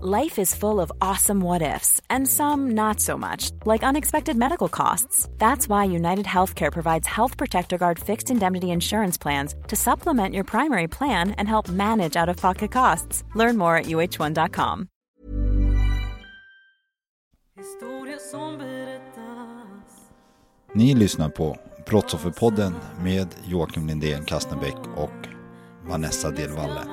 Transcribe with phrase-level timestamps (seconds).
[0.00, 4.68] Life is full of awesome what ifs, and some not so much, like unexpected medical
[4.68, 5.28] costs.
[5.38, 10.44] That's why United Healthcare provides Health Protector Guard fixed indemnity insurance plans to supplement your
[10.44, 13.24] primary plan and help manage out of pocket costs.
[13.34, 14.88] Learn more at uh1.com.
[20.74, 21.56] Ni lyssnar på
[21.86, 25.28] Brottsofferpodden med Joakim Lindén Kastnebäck och
[25.86, 26.86] Vanessa Delvalle.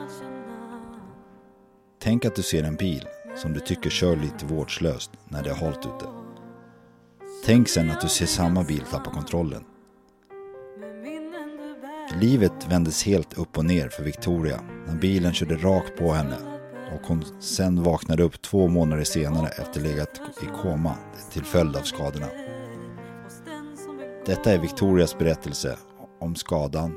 [2.05, 5.55] Tänk att du ser en bil som du tycker kör lite vårdslöst när det är
[5.55, 6.05] halt ute.
[7.45, 9.63] Tänk sen att du ser samma bil tappa kontrollen.
[12.21, 16.37] Livet vändes helt upp och ner för Victoria när bilen körde rakt på henne
[16.95, 20.95] och hon sen vaknade upp två månader senare efter legat i koma
[21.31, 22.27] till följd av skadorna.
[24.25, 25.77] Detta är Victorias berättelse
[26.19, 26.95] om skadan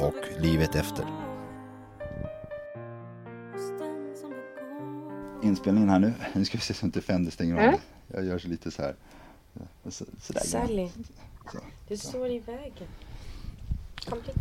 [0.00, 1.27] och livet efter.
[5.42, 6.12] Inspelningen här nu.
[6.32, 7.60] Nu ska vi se så inte Fender stänger av.
[7.60, 7.78] Mm.
[8.14, 8.94] Jag gör så lite så här.
[9.88, 10.40] Så, sådär.
[10.40, 10.88] Sally,
[11.52, 11.58] Så.
[11.88, 12.88] du står i vägen.
[14.06, 14.36] Kom hit.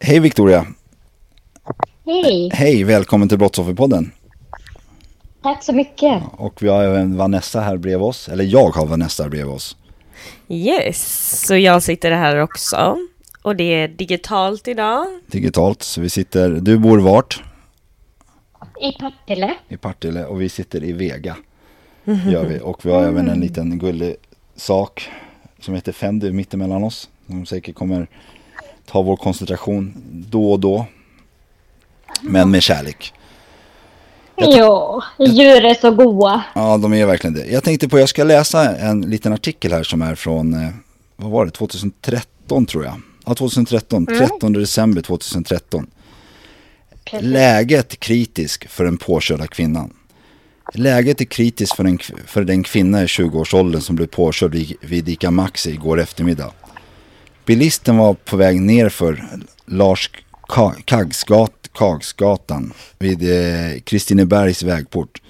[0.00, 0.66] Hej Victoria!
[2.06, 4.12] Hej, Hej, välkommen till Brottsofferpodden.
[5.42, 6.22] tack så mycket.
[6.32, 8.28] Och vi har även Vanessa här bredvid oss.
[8.28, 9.76] Eller jag har Vanessa här bredvid oss.
[10.48, 12.96] Yes, så jag sitter här också.
[13.42, 15.06] Och det är digitalt idag.
[15.26, 15.82] Digitalt.
[15.82, 17.42] Så vi sitter, du bor vart?
[18.80, 19.54] I Partille.
[19.68, 21.36] I Partille och vi sitter i Vega.
[22.04, 22.60] Gör vi.
[22.60, 24.16] Och vi har även en liten gullig
[24.56, 25.08] sak
[25.60, 27.08] som heter Fendi mittemellan oss.
[27.26, 28.08] Som säkert kommer
[28.86, 29.94] ta vår koncentration
[30.30, 30.86] då och då.
[32.22, 33.12] Men med kärlek.
[34.36, 36.42] Ja, djur är så goa.
[36.54, 37.46] Ja, de är verkligen det.
[37.46, 40.70] Jag tänkte på, jag ska läsa en liten artikel här som är från, eh,
[41.16, 43.00] vad var det, 2013 tror jag.
[43.26, 45.86] Ja, 2013, 13 december 2013.
[47.04, 47.28] Precis.
[47.28, 49.92] Läget kritiskt för den påkörda kvinnan.
[50.74, 55.30] Läget är kritiskt för, en, för den kvinna i 20-årsåldern som blev påkörd vid, Ica
[55.30, 56.52] Maxi igår eftermiddag.
[57.46, 59.28] Bilisten var på väg ner för
[59.66, 60.10] Lars
[60.84, 65.22] Kagsgat, Kagsgatan vid eh, Kristinebergs vägport.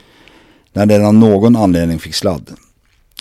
[0.72, 2.50] När den av någon anledning fick sladd.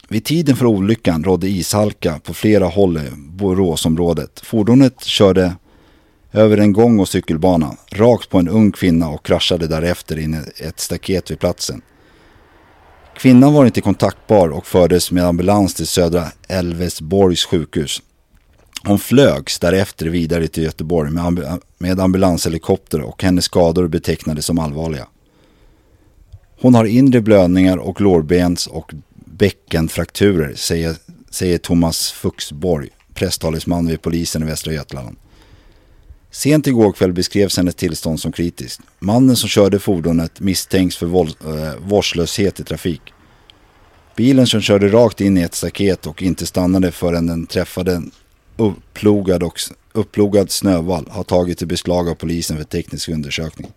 [0.07, 4.39] Vid tiden för olyckan rådde ishalka på flera håll i Boråsområdet.
[4.43, 5.55] Fordonet körde
[6.31, 10.63] över en gång och cykelbana, rakt på en ung kvinna och kraschade därefter in i
[10.63, 11.81] ett staket vid platsen.
[13.17, 18.01] Kvinnan var inte kontaktbar och fördes med ambulans till södra Älvsborgs sjukhus.
[18.83, 24.59] Hon flögs därefter vidare till Göteborg med, ambu- med ambulanshelikopter och hennes skador betecknades som
[24.59, 25.07] allvarliga.
[26.61, 28.93] Hon har inre blödningar och lårbens och
[29.25, 30.95] bäckenfrakturer, säger,
[31.29, 35.17] säger Thomas Fuxborg, presstalesman vid polisen i Västra Götaland.
[36.31, 38.81] Sent igår kväll beskrevs hennes tillstånd som kritiskt.
[38.99, 43.01] Mannen som körde fordonet misstänks för våld, eh, vårdslöshet i trafik.
[44.15, 48.11] Bilen som körde rakt in i ett staket och inte stannade förrän den träffade en
[48.57, 49.59] upplogad, och,
[49.93, 53.71] upplogad snövall har tagits i beslag av polisen för teknisk undersökning.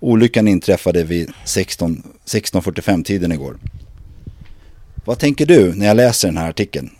[0.00, 3.56] Olyckan inträffade vid 16 16.45 tiden igår.
[5.04, 6.90] Vad tänker du när jag läser den här artikeln?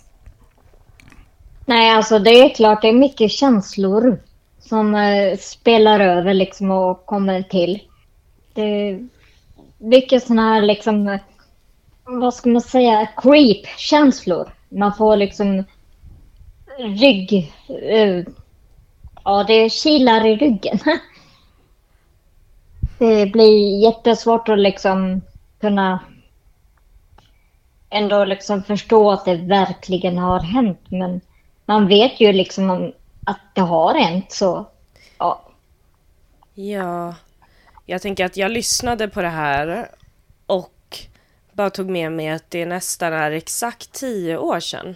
[1.66, 4.18] Nej, alltså det är klart det är mycket känslor
[4.68, 7.80] som eh, spelar över liksom och kommer till.
[8.54, 9.08] Det är
[9.78, 11.18] mycket sådana här liksom,
[12.04, 14.50] vad ska man säga, creep-känslor.
[14.68, 15.64] Man får liksom
[16.78, 18.24] rygg, eh,
[19.24, 20.78] ja det kilar i ryggen.
[22.98, 25.20] Det blir jättesvårt att liksom
[25.60, 26.00] kunna
[27.90, 30.80] ändå liksom förstå att det verkligen har hänt.
[30.88, 31.20] Men
[31.66, 32.92] man vet ju liksom om
[33.26, 34.66] att det har hänt så
[35.18, 35.42] ja.
[36.54, 37.14] Ja,
[37.86, 39.88] jag tänker att jag lyssnade på det här
[40.46, 40.98] och
[41.52, 44.94] bara tog med mig att det nästan är exakt tio år sedan.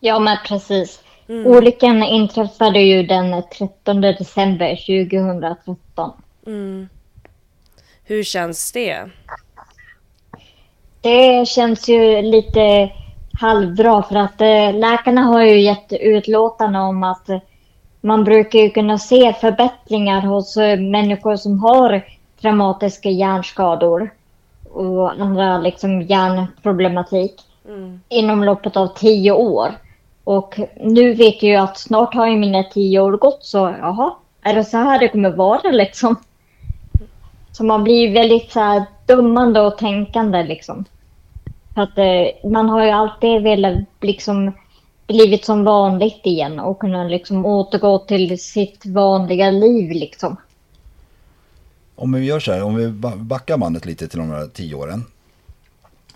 [0.00, 1.02] Ja men precis.
[1.28, 6.12] Olyckan inträffade ju den 13 december 2013.
[8.04, 9.10] Hur känns det?
[11.00, 12.90] Det känns ju lite
[13.40, 17.28] halvbra för att eh, läkarna har ju gett utlåtande om att
[18.00, 22.04] man brukar ju kunna se förbättringar hos eh, människor som har
[22.40, 24.10] traumatiska hjärnskador
[24.72, 28.00] och andra liksom hjärnproblematik Mm.
[28.08, 29.68] inom loppet av tio år.
[30.24, 34.12] Och nu vet jag ju att snart har ju mina tio år gått så jaha,
[34.42, 36.16] är det så här det kommer vara liksom?
[37.52, 40.84] Så man blir väldigt så här dömande och tänkande liksom.
[41.80, 41.98] För att
[42.44, 44.52] eh, man har ju alltid velat liksom
[45.06, 50.36] blivit som vanligt igen och kunna liksom återgå till sitt vanliga liv liksom.
[51.96, 54.74] Om vi gör så här, om vi ba- backar bandet lite till de här tio
[54.74, 55.04] åren.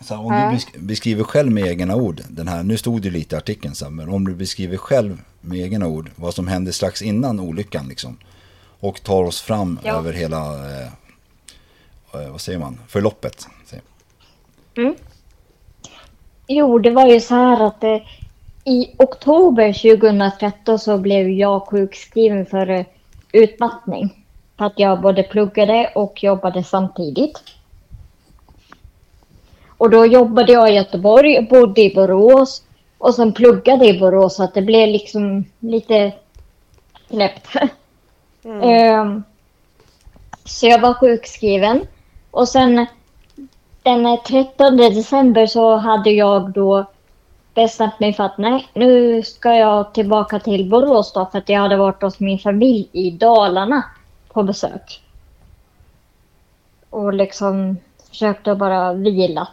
[0.01, 0.51] Så om Ja.
[0.51, 3.75] du besk- beskriver själv med egna ord, den här, nu stod det lite i artikeln,
[3.75, 7.89] så men om du beskriver själv med egna ord vad som hände strax innan olyckan
[7.89, 8.17] liksom.
[8.81, 9.97] Och tar oss fram Ja.
[9.99, 10.87] över hela, eh,
[12.15, 13.47] eh, vad säger man, förloppet.
[13.67, 14.95] säger-
[16.47, 17.99] Jo, det var ju så här att eh,
[18.65, 22.85] i oktober 2013 så blev jag sjukskriven för eh,
[23.33, 24.25] utmattning.
[24.59, 27.43] För att jag både pluggade och jobbade samtidigt.
[29.69, 32.63] Och då jobbade jag i Göteborg, bodde i Borås
[32.99, 36.13] och sen pluggade i Borås så att det blev liksom lite
[37.09, 37.49] knäppt.
[38.63, 39.25] Ehm,
[40.45, 41.87] så jag var sjukskriven.
[42.31, 42.87] Och sen
[43.85, 46.87] den 13 december så hade jag då
[47.55, 51.61] bestämt mig för att nej, nu ska jag tillbaka till Borås då för att jag
[51.61, 53.83] hade varit hos min familj i Dalarna
[54.29, 55.03] på besök.
[56.91, 57.77] Och liksom
[58.09, 59.49] försökte bara vila.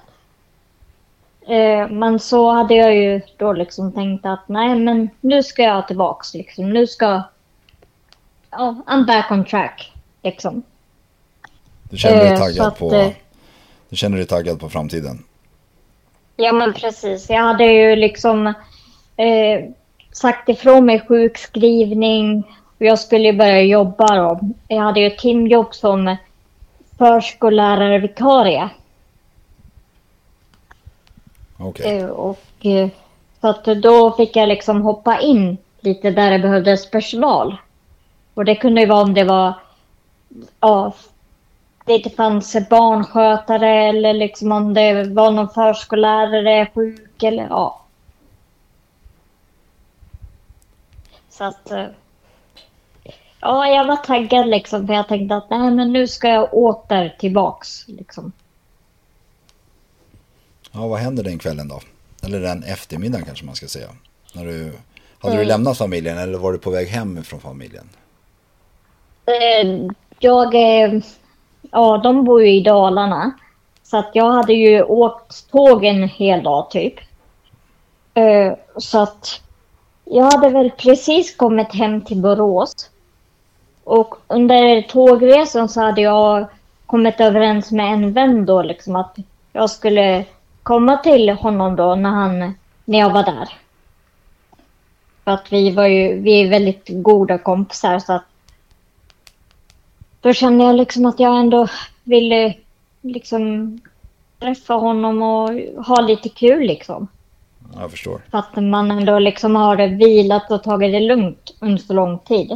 [1.42, 5.88] Eh, men så hade jag ju då liksom tänkt att nej, men nu ska jag
[5.88, 6.70] tillbaks liksom.
[6.70, 7.22] Nu ska...
[8.52, 10.64] Ja, I'm back on track liksom.
[11.84, 13.12] Du känner dig Eh, taggad att, på, eh,
[13.92, 15.24] du känner dig taggad på framtiden.
[16.36, 17.30] Ja, men precis.
[17.30, 18.48] Jag hade ju liksom
[19.18, 19.70] eh,
[20.12, 22.44] sagt ifrån mig sjukskrivning
[22.80, 24.40] och jag skulle ju börja jobba då.
[24.68, 26.16] Jag hade ju ett timjobb som
[26.98, 28.70] förskollärarvikarie.
[31.58, 31.98] Okej.
[31.98, 32.90] Eh, och eh,
[33.42, 37.58] så att då fick jag liksom hoppa in lite där det behövdes personal.
[38.34, 39.54] Och det kunde ju vara om det var
[40.60, 40.94] ja,
[41.86, 47.82] det inte fanns barnskötare eller liksom om det var någon förskollärare sjuk eller ja.
[51.30, 51.86] Så att eh,
[53.42, 57.16] ja, jag var taggad liksom för jag tänkte att nej men nu ska jag åter
[57.20, 58.32] tillbaks liksom.
[60.72, 61.82] Ja, vad händer den kvällen då?
[62.24, 63.90] Eller den eftermiddagen kanske man ska säga.
[64.34, 64.64] När du,
[65.20, 65.48] hade du Mm.
[65.48, 67.90] lämnat familjen eller var du på väg hem från familjen?
[69.26, 71.02] Eh, Jag, eh,
[71.72, 73.32] ja de bor ju i Dalarna.
[73.84, 76.94] Så att jag hade ju åkt tåg en hel dag typ.
[78.18, 79.42] Uh, Så att
[80.06, 82.90] jag hade väl precis kommit hem till Borås.
[83.84, 86.46] Och under tågresan så hade jag
[86.86, 89.18] kommit överens med en vän då liksom att
[89.54, 90.26] jag skulle
[90.64, 92.54] komma till honom då när han,
[92.86, 93.50] när jag var där.
[95.24, 98.26] För att vi var ju, vi är väldigt goda kompisar så att
[100.22, 101.68] då kände jag liksom att jag ändå
[102.04, 102.54] ville
[103.02, 103.80] liksom
[104.40, 105.50] träffa honom och
[105.86, 107.08] ha lite kul liksom.
[107.74, 108.22] Ja, Jag förstår.
[108.32, 112.52] För att man ändå liksom har vilat och tagit det lugnt under så lång tid.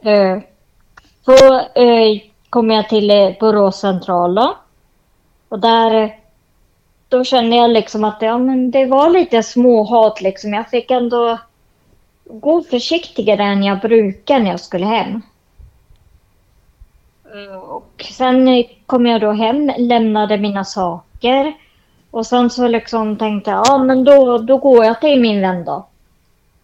[0.00, 0.38] Eh,
[1.24, 2.20] Så eh,
[2.50, 4.56] kom jag till eh, Borås central då.
[5.48, 6.10] Och där, eh,
[7.08, 10.54] då kände jag liksom att ja, men det var lite småhat liksom.
[10.54, 11.38] Jag fick ändå
[12.24, 15.22] gå försiktigare än jag brukar när jag skulle hem.
[17.34, 21.52] Eh, Och sen kom jag då hem, lämnade mina saker.
[22.10, 25.64] Och sen så liksom tänkte jag, ja men då, då går jag till min vän
[25.64, 25.86] då.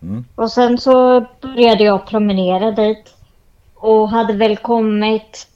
[0.02, 0.24] Mm.
[0.34, 3.14] Och sen så började jag promenera dit.
[3.74, 5.48] Och hade väl kommit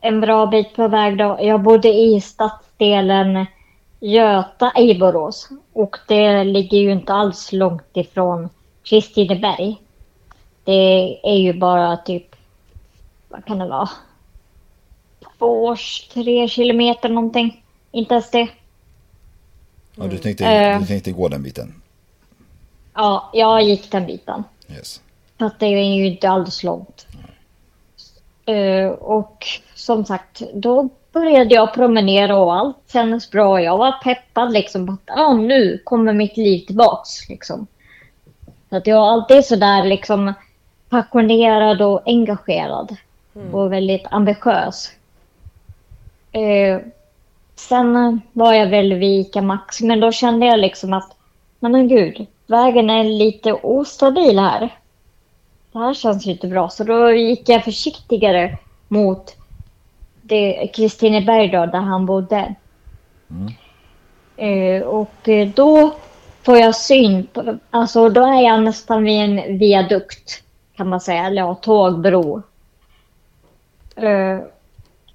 [0.00, 1.38] en bra bit på väg då.
[1.40, 3.46] Jag bodde i stadsdelen
[4.00, 5.48] Göta i Borås.
[5.72, 8.48] Och det ligger ju inte alls långt ifrån
[8.82, 9.76] Kristineberg.
[10.64, 12.31] Det är ju bara typ,
[13.32, 13.88] vad kan det vara?
[15.38, 15.76] Två,
[16.12, 17.64] tre kilometer någonting.
[17.92, 18.48] Inte ens det.
[19.94, 20.80] Ja, du, tänkte, Eh.
[20.80, 21.82] du tänkte gå den biten?
[22.94, 24.44] Ja, jag gick den biten.
[24.68, 25.00] Yes.
[25.38, 27.06] För att det är ju inte alls långt.
[28.46, 33.62] Eh, och som sagt, då började jag promenera och allt kändes bra.
[33.62, 37.28] Jag var peppad liksom på att ah, nu kommer mitt liv tillbaks.
[37.28, 37.66] Liksom.
[38.70, 40.32] Så att jag är alltid sådär liksom
[40.88, 42.96] passionerad och engagerad.
[43.52, 44.92] Och väldigt ambitiös.
[46.32, 46.80] Eh,
[47.54, 51.16] sen var jag väl vid Ica Max, men då kände jag liksom att
[51.60, 54.60] men gud, vägen är lite ostabil här.
[55.72, 56.68] det här känns ju inte bra.
[56.68, 58.58] Så då gick jag försiktigare
[58.88, 59.36] mot
[60.74, 62.54] Kristineberg där han bodde.
[64.36, 65.94] Eh, och då
[66.42, 70.42] får jag syn på, alltså då är jag nästan vid en viadukt
[70.76, 72.42] kan man säga, eller ja, tågbro.
[73.96, 74.38] Eh,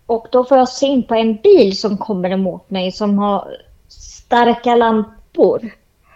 [0.05, 3.57] och då får jag syn på en bil som kommer emot mig som har
[3.87, 5.71] starka lampor.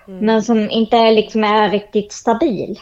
[0.06, 2.80] Men som inte är, liksom, är riktigt stabil.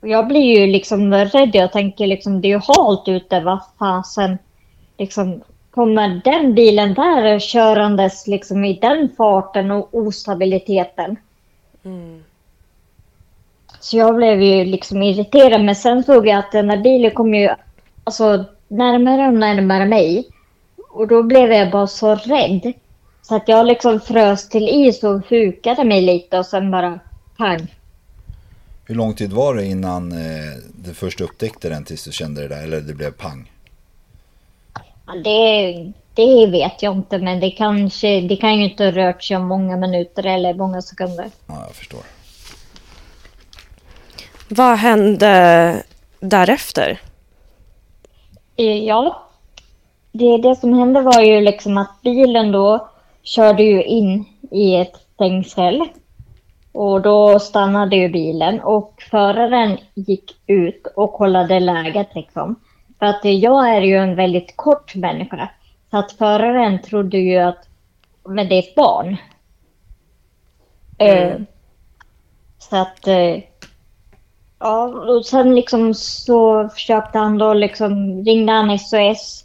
[0.00, 1.50] Och jag blir ju liksom rädd.
[1.52, 3.40] Jag tänker liksom det är ju halt ute.
[3.40, 4.38] Vad fasen.
[4.98, 11.16] Liksom, kommer den bilen där körandes liksom i den farten och ostabiliteten?
[13.80, 15.64] Så jag blev ju liksom irriterad.
[15.64, 17.50] Men sen såg jag att den här bilen kom ju
[18.04, 20.28] alltså, närmare och närmare mig.
[20.90, 22.72] Och då blev jag bara så rädd.
[23.22, 27.00] Så att jag liksom frös till is och hukade mig lite och sen bara
[27.36, 27.74] pang.
[28.84, 32.48] Hur lång tid var det innan eh, du först upptäckte den tills du kände det
[32.48, 32.62] där?
[32.62, 33.50] Eller det blev pang?
[35.06, 39.22] Ja, det, det vet jag inte men det kanske, det kan ju inte ha rört
[39.22, 41.30] sig om många minuter eller många sekunder.
[41.46, 42.00] Ja, jag förstår.
[44.48, 45.82] Vad hände
[46.20, 47.00] därefter?
[48.56, 49.22] Eh, Ja,
[50.12, 52.88] det, det som hände var ju liksom att bilen då
[53.22, 55.84] körde ju in i ett stängsel.
[56.72, 62.60] Och då stannade ju bilen och föraren gick ut och kollade läget liksom.
[62.98, 65.48] För att jag är ju en väldigt kort människa.
[65.90, 67.68] Så att föraren trodde ju att,
[68.24, 69.16] men det är ett barn.
[70.98, 71.40] Eh,
[72.58, 73.36] så att, eh,
[74.62, 79.44] ja, och sen liksom så försökte han då liksom, ringde han SOS.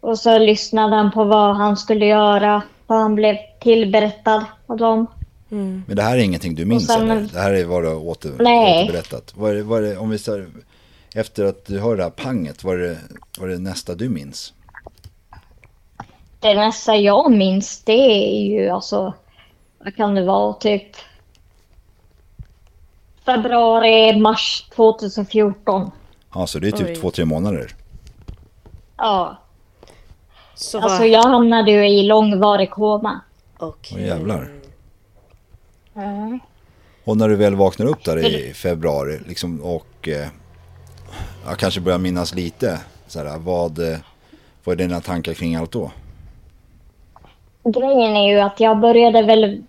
[0.00, 2.62] Och så lyssnade han på vad han skulle göra.
[2.86, 5.06] Vad han blev tillberättad av dem.
[5.48, 7.28] Men det här är ingenting du minns sen- eller?
[7.32, 8.84] Det här är vad du har åter, Nej.
[8.84, 9.32] återberättat.
[9.36, 10.46] Vad är, det- vad är det, om vi säger,
[11.14, 12.98] efter att du hör det här panget, vad är det,
[13.38, 14.52] vad är det nästa du minns?
[16.40, 19.14] Det nästa jag minns det är ju alltså,
[19.84, 20.96] vad kan det vara, typ
[23.28, 25.90] februari, mars 2014.
[26.34, 26.96] Ja, så det är typ Oj.
[26.96, 27.74] två, tre månader.
[28.96, 29.36] Ja,
[30.54, 31.08] Så alltså vad...
[31.08, 33.20] jag hamnade ju i långvarig koma.
[33.58, 33.98] Okej.
[34.00, 34.48] Åh jävlar.
[35.94, 36.40] Mm.
[37.04, 40.28] Och när du väl vaknar upp där i februari liksom, och eh,
[41.46, 42.80] jag kanske börjar minnas lite.
[43.06, 43.98] Så här, vad, eh,
[44.64, 45.90] vad är dina tankar kring allt då?
[47.64, 49.62] Grejen är ju att jag började väl...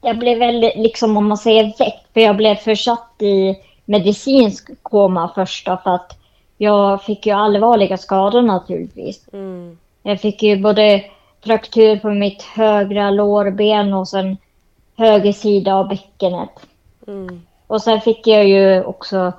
[0.00, 5.32] Jag blev väl liksom, om man säger väck, för jag blev försatt i medicinsk koma
[5.34, 6.18] först då, för att
[6.58, 9.26] jag fick ju allvarliga skador naturligtvis.
[9.32, 9.78] Mm.
[10.02, 11.04] Jag fick ju både
[11.44, 14.36] fraktur på mitt högra lårben och sen
[14.96, 16.50] höger sida av bäckenet.
[17.06, 17.42] Mm.
[17.66, 19.32] Och sen fick jag ju också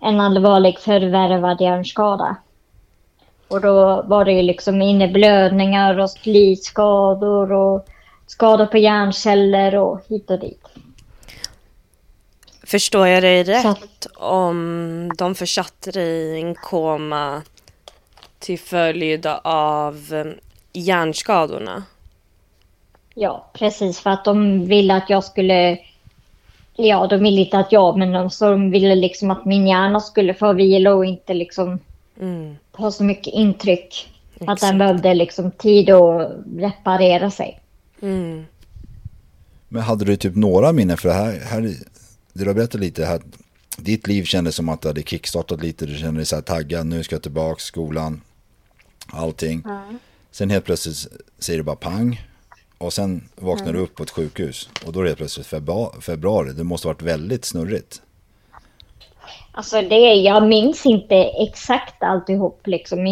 [0.00, 2.36] en allvarlig förvärvad hjärnskada.
[3.48, 7.86] Och då var det ju liksom inneblödningar och slitskador och
[8.28, 10.64] skador på hjärnceller och hit och dit.
[12.62, 17.42] Förstår jag dig Så rätt om de försatte dig i en koma
[18.38, 20.32] till följd av eh,
[20.72, 21.82] hjärnskadorna?
[23.14, 24.00] Ja, precis.
[24.00, 25.78] För att de ville att jag skulle...
[26.76, 30.00] Ja, de ville inte att jag, men de, så de ville liksom att min hjärna
[30.00, 31.78] skulle få vila och inte liksom
[32.20, 32.56] Mm.
[32.72, 34.08] ha så mycket intryck.
[34.34, 34.60] Att Exakt.
[34.60, 37.60] den behövde liksom tid att reparera sig.
[38.02, 38.44] Mm.
[39.68, 40.96] Men hade du typ några minnen?
[40.96, 41.60] För det här, här
[42.32, 43.22] det du har berättat lite här.
[43.78, 45.86] Ditt liv kändes som att det hade kickstartat lite.
[45.86, 46.86] Du kände dig så här taggad.
[46.86, 48.20] Nu ska jag tillbaka skolan.
[49.06, 49.62] Allting.
[50.30, 51.06] Sen helt plötsligt
[51.38, 52.20] säger det bara pang.
[52.78, 54.68] Och sen vaknar du upp på ett sjukhus.
[54.86, 56.00] Och då är det helt plötsligt februari.
[56.00, 56.52] februari.
[56.52, 58.02] Det måste ha varit väldigt snurrigt.
[59.52, 63.06] Alltså det, jag minns inte exakt alltihop liksom.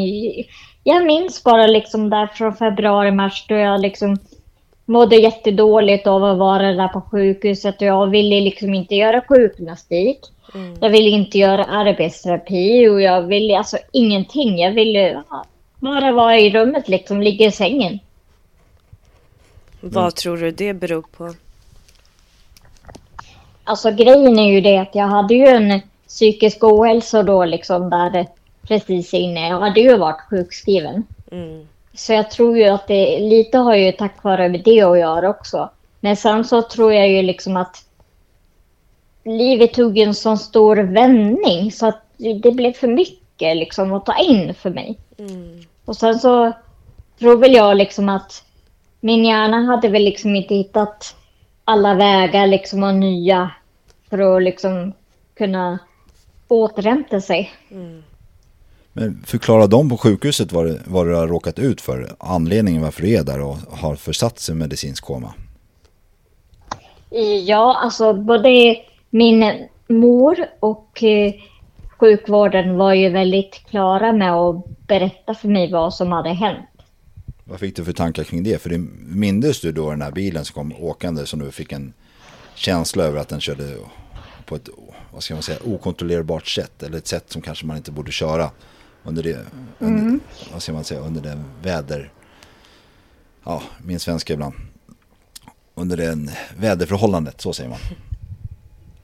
[0.82, 4.18] Jag minns bara liksom där från februari, mars då jag liksom
[4.86, 10.18] mådde jättedåligt av att vara där på sjukhuset och jag ville liksom inte göra sjukgymnastik.
[10.80, 14.58] Jag ville inte göra arbetsterapi och jag ville alltså ingenting.
[14.58, 15.22] Jag ville
[15.78, 17.98] bara vara i rummet liksom, ligga i sängen.
[19.80, 21.34] Vad tror du det beror på?
[23.64, 28.26] Alltså grejen är ju det att jag hade ju en psykisk ohälsa då liksom där
[28.62, 29.48] precis inne.
[29.48, 31.04] Jag hade ju varit sjukskriven.
[31.30, 31.66] Mm.
[31.96, 35.70] Så jag tror ju att det lite har ju tack vare det att göra också.
[36.00, 37.84] Men sen så tror jag ju liksom att
[39.24, 44.18] livet tog en sån stor vändning så att det blev för mycket liksom att ta
[44.18, 44.98] in för mig.
[45.18, 45.60] Mm.
[45.84, 46.52] Och sen så
[47.18, 48.44] tror väl jag liksom att
[49.00, 51.16] min hjärna hade väl liksom inte hittat
[51.64, 53.50] alla vägar liksom och nya
[54.10, 54.92] för att liksom
[55.34, 55.78] kunna
[56.48, 57.52] återhämta sig.
[58.98, 62.16] Men förklara dem på sjukhuset vad, det, vad du har råkat ut för.
[62.18, 65.34] Anledningen varför du är där och har försatt sig i medicinsk koma.
[67.44, 68.76] Ja, alltså både
[69.10, 71.34] min mor och eh,
[72.00, 76.68] sjukvården var ju väldigt klara med att berätta för mig vad som hade hänt.
[77.44, 78.62] Vad fick du för tankar kring det?
[78.62, 81.92] För det mindes du då den här bilen som kom åkande som du fick en
[82.54, 83.76] känsla över att den körde
[84.46, 84.68] på ett
[85.12, 88.50] vad ska man säga, okontrollerbart sätt eller ett sätt som kanske man inte borde köra
[89.06, 89.38] under det,
[89.78, 90.18] under,
[90.52, 92.10] vad ska man säga, under det väder,
[93.44, 94.54] ja, min svenska ibland,
[95.74, 97.78] under det väderförhållandet, så säger man.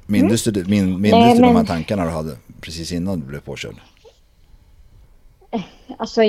[0.07, 3.41] Mindes du, min, mindes Nej, du de här tankarna du hade precis innan du blev
[3.41, 3.77] påkörd?
[5.97, 6.21] Alltså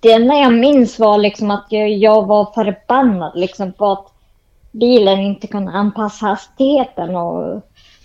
[0.00, 4.12] det enda jag minns var liksom att jag, jag var förbannad liksom på att
[4.70, 7.62] bilen inte kunde anpassa hastigheten och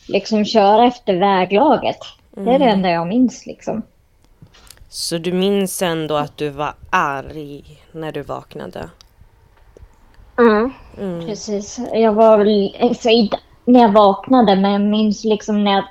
[0.07, 1.97] liksom köra efter väglaget.
[2.31, 3.81] Det är det enda jag minns liksom.
[4.97, 8.89] Så du minns ändå att du var arg när du vaknade?
[11.25, 11.79] Precis.
[11.93, 13.09] Jag var väl, alltså,
[13.65, 15.83] när jag vaknade, men jag minns liksom när jag,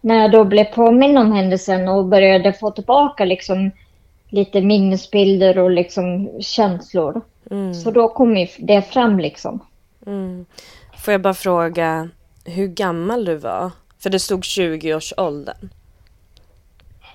[0.00, 3.70] när jag då blev påminn om händelsen och började få tillbaka liksom
[4.28, 7.20] lite minnesbilder och liksom känslor.
[7.74, 9.60] Så då kom det fram liksom.
[10.06, 10.46] Mm.
[10.98, 12.08] Får jag bara fråga
[12.44, 13.70] hur gammal du var?
[14.02, 15.68] För det stod 20-årsåldern.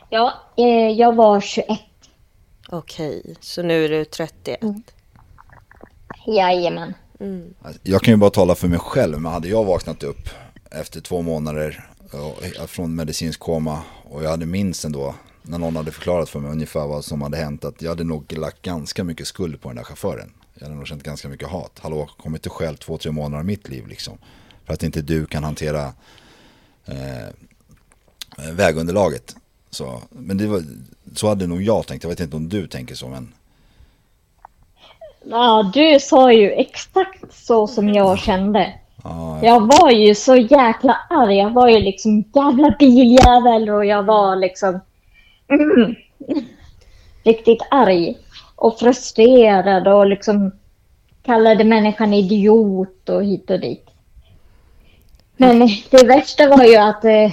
[0.09, 0.65] Ja, eh,
[0.99, 1.79] jag var 21.
[2.69, 4.59] Okej, så nu är du 31.
[6.27, 6.93] Jajamän.
[7.61, 10.29] Alltså, Jag kan ju bara tala för mig själv, men hade jag vaknat upp
[10.71, 11.89] efter två månader
[12.61, 16.51] och- från medicinsk koma och jag hade minst ändå när någon hade förklarat för mig
[16.51, 19.75] ungefär vad som hade hänt att jag hade nog lagt ganska mycket skuld på den
[19.75, 20.33] där chauffören.
[20.53, 21.79] Jag hade nog känt ganska mycket hat.
[21.81, 24.17] Hallå, kom inte själv två, tre månader av mitt liv liksom.
[24.65, 25.93] För att inte du kan hantera
[26.85, 27.27] eh,
[28.53, 29.35] vägunderlaget.
[29.69, 30.63] Så, men det var,
[31.15, 32.03] så hade nog jag tänkt.
[32.03, 33.33] Jag vet inte om du tänker så, men
[35.29, 38.73] Ja, du sa ju exakt så som jag kände.
[39.03, 41.37] ja, Jag var ju så jäkla arg.
[41.37, 44.79] Jag var ju liksom jävla biljävel och jag var liksom
[45.47, 45.95] mm,
[47.23, 48.17] riktigt arg
[48.55, 50.51] och frustrerad och liksom
[51.23, 53.89] kallade människan idiot och hit och dit.
[55.37, 57.31] Men det värsta var ju att eh,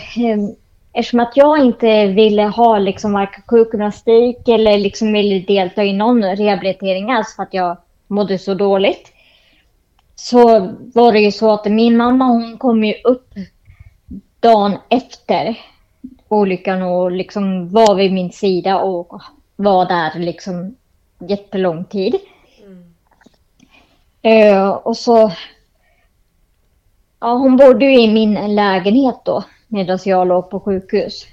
[0.95, 6.25] eftersom att jag inte ville ha liksom varken sjukgymnastik eller liksom ville delta i någon
[6.25, 7.77] rehabilitering alls för att jag
[8.07, 9.13] mådde så dåligt
[10.15, 13.35] så var det ju så att min mamma hon kom ju upp
[14.41, 15.59] dagen efter
[16.29, 19.23] olyckan och liksom var vid min sida och
[19.57, 20.77] var där liksom
[21.29, 22.15] jättelång tid.
[24.23, 25.33] Eh, och så...
[27.21, 31.27] Ja, hon bodde ju i min lägenhet då medan jag låg på sjukhus.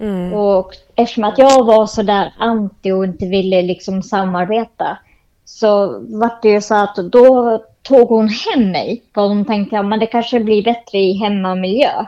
[0.00, 0.32] Mm.
[0.32, 4.98] Och eftersom att jag var så där anti och inte ville liksom samarbeta
[5.44, 9.02] så var det ju så att då tog hon hem mig.
[9.14, 12.06] För hon tänkte att det kanske blir bättre i hemmamiljö.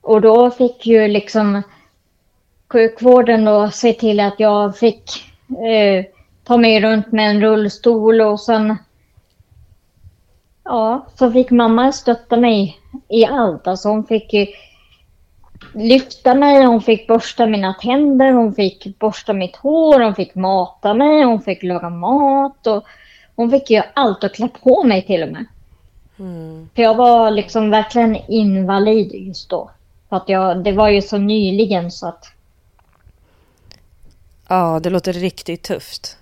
[0.00, 1.62] Och då fick ju liksom
[2.72, 5.10] sjukvården då se till att jag fick
[5.48, 6.04] eh,
[6.44, 8.76] ta mig runt med en rullstol och sen
[10.64, 13.66] Ja, så fick mamma stötta mig i allt.
[13.66, 14.46] Alltså hon fick ju
[15.74, 20.94] lyfta mig, hon fick borsta mina tänder, hon fick borsta mitt hår, hon fick mata
[20.94, 22.84] mig, hon fick laga mat och
[23.36, 25.44] hon fick göra allt och klä på mig till och med.
[26.18, 26.68] Mm.
[26.74, 29.70] För jag var liksom verkligen invalid just då.
[30.08, 32.32] För att jag, det var ju så nyligen så att
[34.48, 36.16] Ja, det låter riktigt tufft.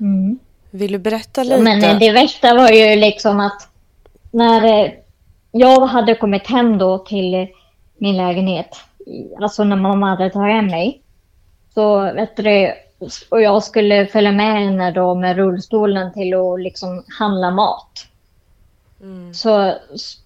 [0.00, 0.38] mm.
[0.70, 1.58] Vill du berätta lite?
[1.62, 3.68] Men eh, det värsta var ju liksom att
[4.30, 4.90] när eh,
[5.56, 7.48] jag hade kommit hem då till
[7.98, 8.76] min lägenhet,
[9.40, 11.02] alltså när mamma hade tagit hem mig,
[11.74, 12.74] så vet du,
[13.30, 18.06] och jag skulle följa med henne då med rullstolen till att liksom handla mat.
[19.34, 20.16] Så s-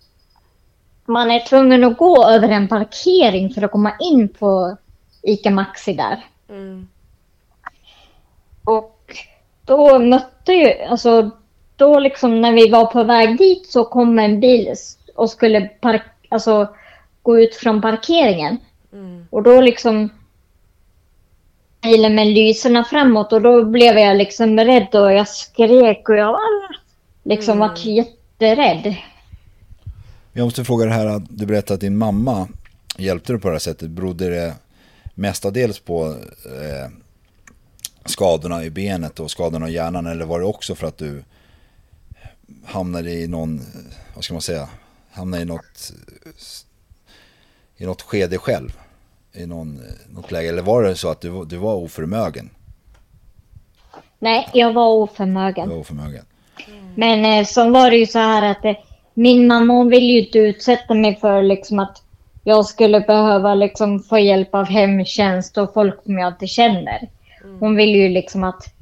[1.06, 4.76] man är tvungen att gå över en parkering för att komma in på
[5.22, 6.24] ICA Maxi där.
[6.48, 6.88] Mm.
[8.64, 9.16] Och
[9.64, 11.30] då mötte ju, alltså
[11.76, 14.74] då liksom när vi var på väg dit så kom en bil
[15.18, 16.68] och skulle park, alltså,
[17.22, 18.58] gå ut från parkeringen.
[18.92, 19.26] Mm.
[19.30, 20.10] Och då liksom
[21.82, 26.32] bilen med lyserna framåt och då blev jag liksom rädd och jag skrek och jag
[26.32, 26.76] var
[27.22, 28.96] liksom vart jätterädd.
[30.32, 32.48] Jag måste fråga det här att du berättade att din mamma
[32.96, 33.90] hjälpte dig på det här sättet.
[33.90, 34.54] Berodde det
[35.14, 36.06] mestadels på
[36.44, 36.90] eh,
[38.04, 41.22] skadorna i benet och skadorna i hjärnan eller var det också för att du
[42.64, 43.60] hamnade i någon,
[44.14, 44.68] vad ska man säga,
[45.18, 45.92] hamnade i något,
[47.76, 48.78] i något skede själv?
[49.32, 50.48] I någon, något läge?
[50.48, 52.50] Eller var det så att du, var- du var oförmögen?
[54.18, 55.68] Nej, jag var Du oförmögen.
[55.68, 56.24] var oförmögen.
[56.94, 58.76] Men eh, så var det ju så här att eh,
[59.14, 62.02] min mamma hon ville ju inte utsätta mig för liksom att
[62.44, 67.08] jag skulle behöva liksom få hjälp av hemtjänst och folk som jag inte känner.
[67.60, 68.74] Hon ville ju liksom att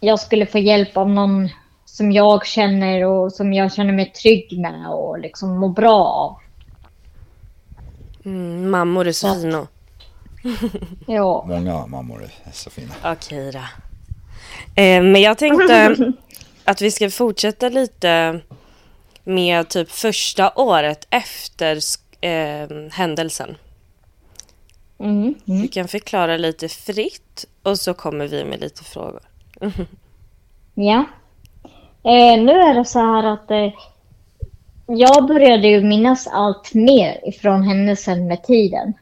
[0.00, 1.48] jag skulle få hjälp av någon
[1.94, 6.38] som jag känner och som jag känner mig trygg med och liksom må bra av.
[8.24, 9.66] Mm, mammor är så fina.
[11.06, 11.44] Ja.
[11.48, 12.94] Många mammor är så fina.
[13.04, 13.58] Okej då.
[14.82, 15.96] Eh, men jag tänkte
[16.64, 18.40] att vi ska fortsätta lite
[19.24, 21.80] med typ första året efter
[22.20, 23.56] eh, händelsen.
[24.98, 25.62] Mm, mm.
[25.62, 29.22] Du kan förklara lite fritt och så kommer vi med lite frågor.
[30.76, 31.04] Ja.
[32.04, 33.72] Eh, nu är det så här att eh,
[34.86, 38.94] jag började ju minnas allt mer ifrån händelsen med tiden.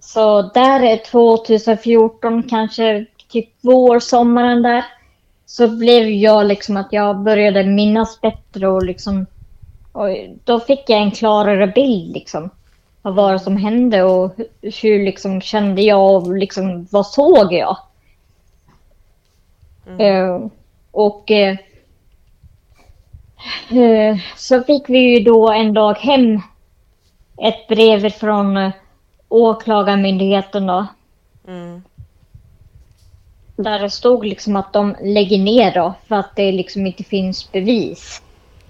[0.00, 4.84] Så där är 2014, kanske typ vårsommaren där,
[5.46, 9.26] så blev jag liksom att jag började minnas bättre och liksom
[9.96, 10.08] och
[10.44, 12.50] då fick jag en klarare bild liksom
[13.02, 17.76] av vad som hände och hur, liksom kände jag och liksom vad såg jag?
[19.98, 20.46] Eh,
[20.90, 21.56] och eh,
[24.36, 26.40] så fick vi ju då en dag hem
[27.42, 28.70] ett brev från eh,
[29.28, 30.86] åklagarmyndigheten då.
[31.48, 31.82] Mm.
[33.56, 37.52] Där det stod liksom att de lägger ner då för att det liksom inte finns
[37.52, 38.22] bevis.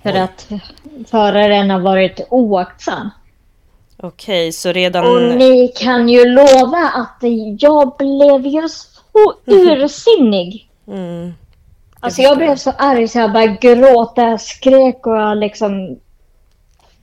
[0.02, 0.18] För Oj.
[0.18, 0.48] att
[1.10, 3.10] föraren har varit oaktsam.
[3.96, 5.06] Okej, så redan...
[5.06, 7.18] Och ni kan ju lova att
[7.58, 10.68] jag blev ju så ursinnig.
[10.88, 11.32] Mm.
[12.06, 15.98] Alltså jag blev så arg så jag bara gråta, jag skrek och jag liksom...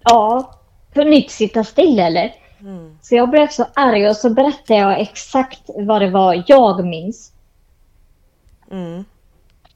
[0.04, 0.54] Ja,
[0.94, 2.34] kunde inte sitta still eller.
[2.60, 2.98] Mm.
[3.02, 7.32] Så jag blev så arg och så berättade jag exakt vad det var jag minns.
[8.72, 9.06] Mm.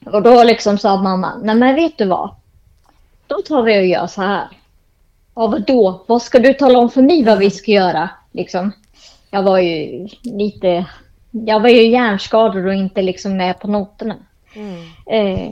[0.05, 2.29] Och då liksom sa mamma, nej men vet du vad?
[3.27, 4.47] Då tar vi och gör så här.
[5.35, 6.03] Ja vadå?
[6.07, 8.09] Vad ska du tala om för mig vad vi ska göra?
[8.31, 8.71] Liksom.
[9.29, 10.85] Jag var ju lite...
[11.31, 14.15] Jag var ju hjärnskadad och inte liksom med på noterna.
[14.57, 14.83] Mm.
[15.05, 15.51] Eh,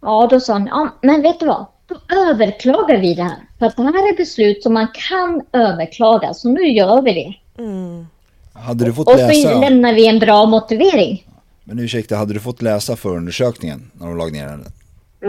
[0.00, 1.66] ja, då sa han, ja, men vet du vad?
[1.86, 3.36] Då överklagar vi det här.
[3.58, 7.62] För att det här är beslut som man kan överklaga, så nu gör vi det.
[7.62, 8.06] Mm.
[8.52, 11.26] Hade du fått Och så läsa, lämnar vi en bra motivering.
[11.64, 14.64] men ursäkta, hade du fått läsa förundersökningen när de lag ner den?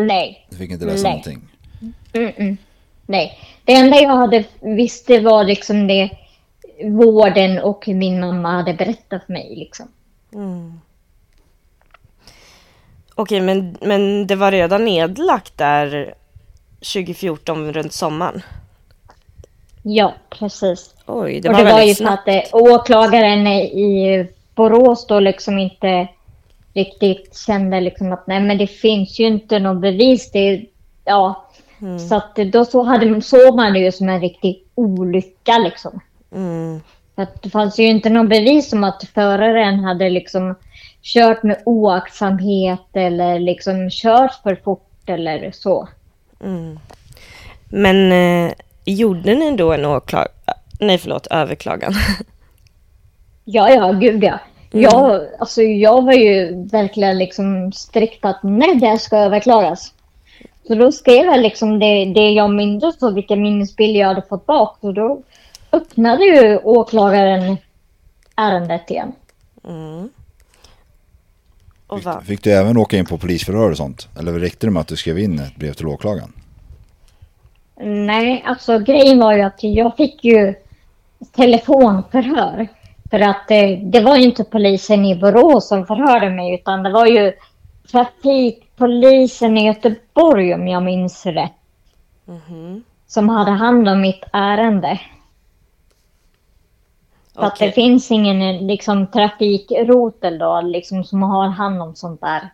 [0.08, 0.48] Nej.
[0.50, 1.12] Du fick inte läsa Nej.
[1.12, 1.50] någonting?
[2.14, 2.58] Mm-mm.
[3.06, 3.40] Nej.
[3.66, 6.10] Det enda jag hade visste var liksom det
[6.84, 9.56] vården och min mamma hade berättat för mig.
[9.56, 9.88] Liksom.
[10.34, 10.80] Mm.
[13.20, 16.14] Okej, men, men det var redan nedlagt där
[16.94, 18.42] 2014 runt sommaren?
[19.84, 20.96] Ja, precis.
[21.06, 22.28] Oj, det och var det var ju väldigt för snabbt.
[22.28, 26.08] att eh, åklagaren i Borås då liksom inte
[26.74, 30.32] riktigt kände liksom att nej men det finns ju inte någon bevis.
[30.32, 30.66] Det,
[31.06, 31.46] ja.
[31.82, 32.00] Mm.
[32.00, 36.00] Så att då så hade, såg man det ju som en riktig olycka liksom.
[36.36, 36.82] Mm.
[37.16, 40.56] För att det fanns ju inte någon bevis om att föraren hade liksom
[41.02, 45.88] kört med oaktsamhet eller liksom kört för fort eller så.
[46.44, 46.80] Mm.
[47.66, 48.54] Men eh,
[48.86, 50.28] gjorde ni då en åklag...
[50.80, 51.94] Nej, förlåt, överklagan?
[53.52, 54.40] Ja, ja, gud ja.
[54.72, 59.94] Jag, alltså, jag var ju verkligen liksom strikt att nej, det här ska överklagas.
[60.68, 64.46] Så då skrev jag liksom det, det jag minns och vilka minnesbilder jag hade fått
[64.46, 64.78] bak.
[64.82, 65.22] Så då
[65.72, 67.58] öppnade ju åklagaren
[68.36, 69.12] ärendet igen.
[69.68, 70.10] Mm.
[71.90, 74.08] Och Fick, fick du även åka in på polisförhör och sånt?
[74.20, 76.34] Eller räckte det med att du skrev in ett brev till åklagaren?
[77.82, 80.56] Nej, alltså grejen var ju att jag fick ju
[81.36, 82.68] telefonförhör.
[83.10, 86.92] För att eh, det var ju inte polisen i Borås som förhörde mig utan det
[86.92, 87.34] var ju
[87.92, 91.52] trafikpolisen i Göteborg om jag minns rätt.
[92.26, 92.84] Mhm.
[93.08, 95.00] Som hade hand om mitt ärende.
[97.40, 102.22] Så att det finns ingen eh, liksom, trafikrotel då liksom, som har hand om sånt
[102.22, 102.50] där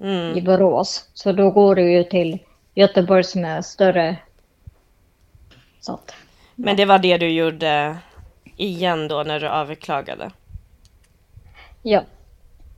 [0.00, 0.44] i Mm.
[0.44, 1.08] Borås.
[1.14, 2.38] Så då går det ju till
[2.74, 4.16] Göteborg som är större.
[5.80, 6.14] Så att,
[6.54, 7.96] Men det var det du gjorde
[8.56, 10.30] igen då när du överklagade?
[11.82, 12.02] ja.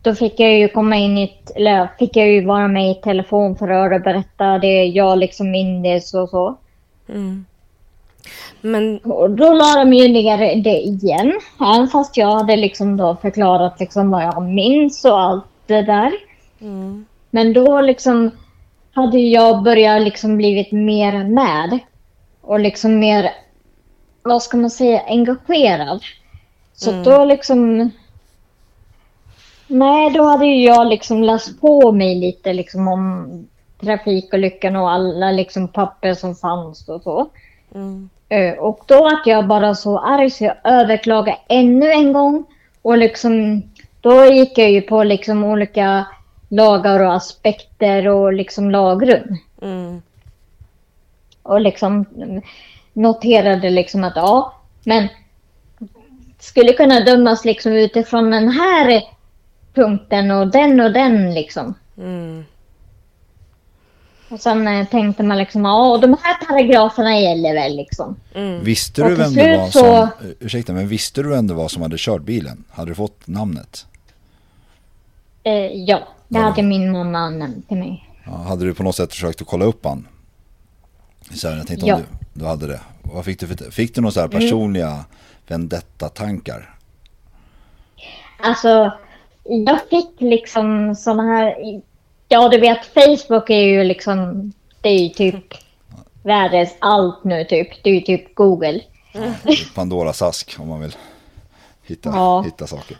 [0.02, 3.92] Då fick jag ju komma in i eller fick jag ju vara med i telefonförhör
[3.92, 6.56] och berätta det jag liksom minns och så.
[7.08, 7.44] Mm.
[8.60, 11.32] Men Och då la de ju ner det igen.
[11.74, 16.12] Även fast jag hade liksom då förklarat liksom vad jag minns och allt det där.
[16.60, 17.06] mm.
[17.30, 18.30] Men då liksom
[18.94, 21.78] hade jag börjat liksom blivit mer med.
[22.40, 23.30] Och liksom mer
[24.22, 26.02] vad ska man säga, engagerad.
[26.74, 27.02] Så Mm.
[27.02, 27.90] då liksom...
[29.66, 33.28] Nej, då hade ju jag liksom läst på mig lite liksom om
[33.80, 37.28] trafikolyckan och alla liksom papper som fanns och så.
[37.74, 38.08] Mm.
[38.28, 42.44] Eh, Och då var jag bara så arg så jag överklagade ännu en gång.
[42.82, 43.62] Och liksom,
[44.00, 46.06] då gick jag ju på liksom olika
[46.48, 49.36] lagar och aspekter och liksom lagrum.
[49.62, 50.02] Mm.
[51.42, 52.04] Och liksom
[52.92, 54.54] noterade liksom att ja,
[54.84, 55.08] men
[56.38, 59.02] skulle kunna dömas liksom utifrån den här
[59.74, 61.74] punkten och den och den liksom.
[61.98, 62.44] Mm.
[64.30, 68.16] Och sen eh, tänkte man liksom, ja, de här paragraferna gäller väl liksom.
[68.34, 68.64] Mm.
[68.64, 70.08] Visste du vem det var som, så-
[70.40, 72.64] ursäkta men visste du vem det var som hade kört bilen?
[72.70, 73.86] Hade du fått namnet?
[75.42, 78.08] Eh, ja, det hade min mamma nämnt till mig.
[78.26, 80.06] Ja, hade du på något sätt försökt att kolla upp han?
[81.34, 81.94] Så här, jag tänkte Ja.
[81.94, 82.80] om du, du hade det.
[83.02, 85.04] Vad fick du för, fick du några så här personliga
[85.48, 86.74] vendetta-tankar?
[88.42, 88.92] Alltså,
[89.44, 91.54] jag fick liksom såna här...
[92.32, 94.52] Ja, du vet, Facebook är ju liksom...
[94.80, 95.54] Det är ju typ
[96.22, 97.68] världens allt nu typ.
[97.84, 98.80] Det är ju typ Google.
[99.74, 100.96] Pandoras ask om man vill
[101.82, 102.42] hitta, Ja.
[102.42, 102.96] hitta saker.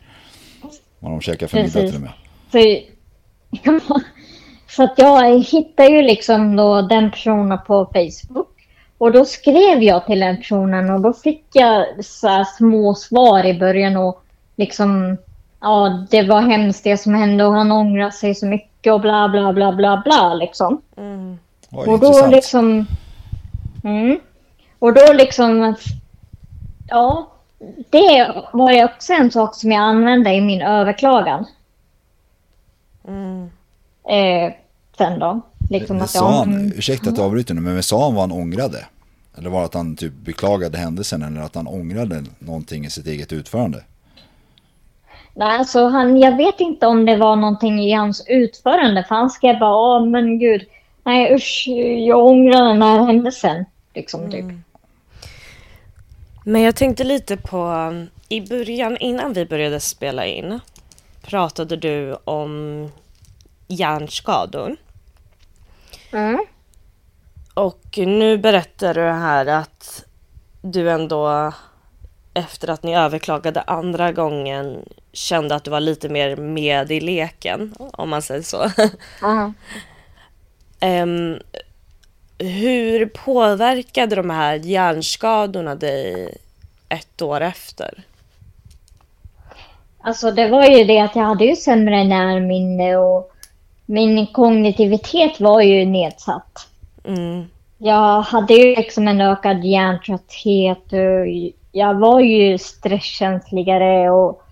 [0.99, 2.13] Vad de käkar för middag till och med.
[2.53, 2.59] Så,
[3.63, 3.81] ja,
[4.69, 8.69] så att jag hittade ju liksom då den personen på Facebook.
[8.99, 13.59] Och då skrev jag till den personen och då fick jag så små svar i
[13.59, 14.23] början och
[14.57, 15.17] liksom
[15.61, 19.29] ja, det var hemskt det som hände och han ångrar sig så mycket och bla
[19.29, 20.83] bla bla bla bla liksom.
[20.97, 21.39] Mm.
[21.71, 22.33] Oj, Och då intressant.
[22.33, 22.87] liksom...
[23.85, 24.21] Mm.
[24.79, 25.75] Och då liksom...
[26.89, 27.33] Ja,
[27.91, 31.47] det var ju också en sak som jag använde i min överklagan.
[33.09, 33.51] Mm.
[34.09, 34.53] Eh,
[34.99, 35.41] sen då.
[35.71, 38.31] Liksom Men att jag, han, mm, ursäkta att jag avbryter nu, men sa han vad
[38.31, 38.87] han ångrade?
[39.39, 43.07] Eller var det att han typ beklagade händelsen eller att han ångrade någonting i sitt
[43.07, 43.85] eget utförande?
[45.47, 49.05] Alltså han, jag vet inte om det var någonting i hans utförande.
[49.09, 50.67] För han skrev bara, åh men gud.
[51.05, 51.65] Nej usch,
[52.07, 53.65] jag ångrar den här händelsen.
[53.95, 54.45] Liksom typ.
[56.45, 57.93] Men jag tänkte lite på,
[58.29, 60.61] i början innan vi började spela in,
[61.23, 62.89] pratade du om
[63.69, 64.77] hjärnskador.
[66.13, 66.39] Mm.
[67.55, 70.05] Och nu berättar du här att
[70.63, 71.53] du ändå
[72.35, 77.75] efter att ni överklagade andra gången kände att du var lite mer med i leken,
[77.93, 78.71] om man säger så.
[79.21, 79.53] Ja.
[80.81, 81.39] Em,
[82.39, 86.35] hur påverkade de här hjärnskadorna dig
[86.89, 88.03] ett år efter?
[90.03, 93.31] Alltså det var ju det att jag hade ju sämre närminne och
[93.87, 96.69] min kognitivitet var ju nedsatt.
[97.05, 97.45] Mm,
[97.79, 101.27] Jag hade ju liksom en ökad hjärntrötthet och
[101.73, 104.43] jag var ju stresskänsligare och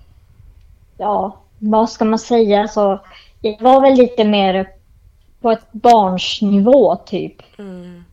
[0.97, 2.69] ja, vad ska man säga?
[2.69, 3.01] Så
[3.41, 4.69] jag var väl lite mer
[5.41, 7.59] på ett barns nivå typ.
[7.59, 8.05] mm.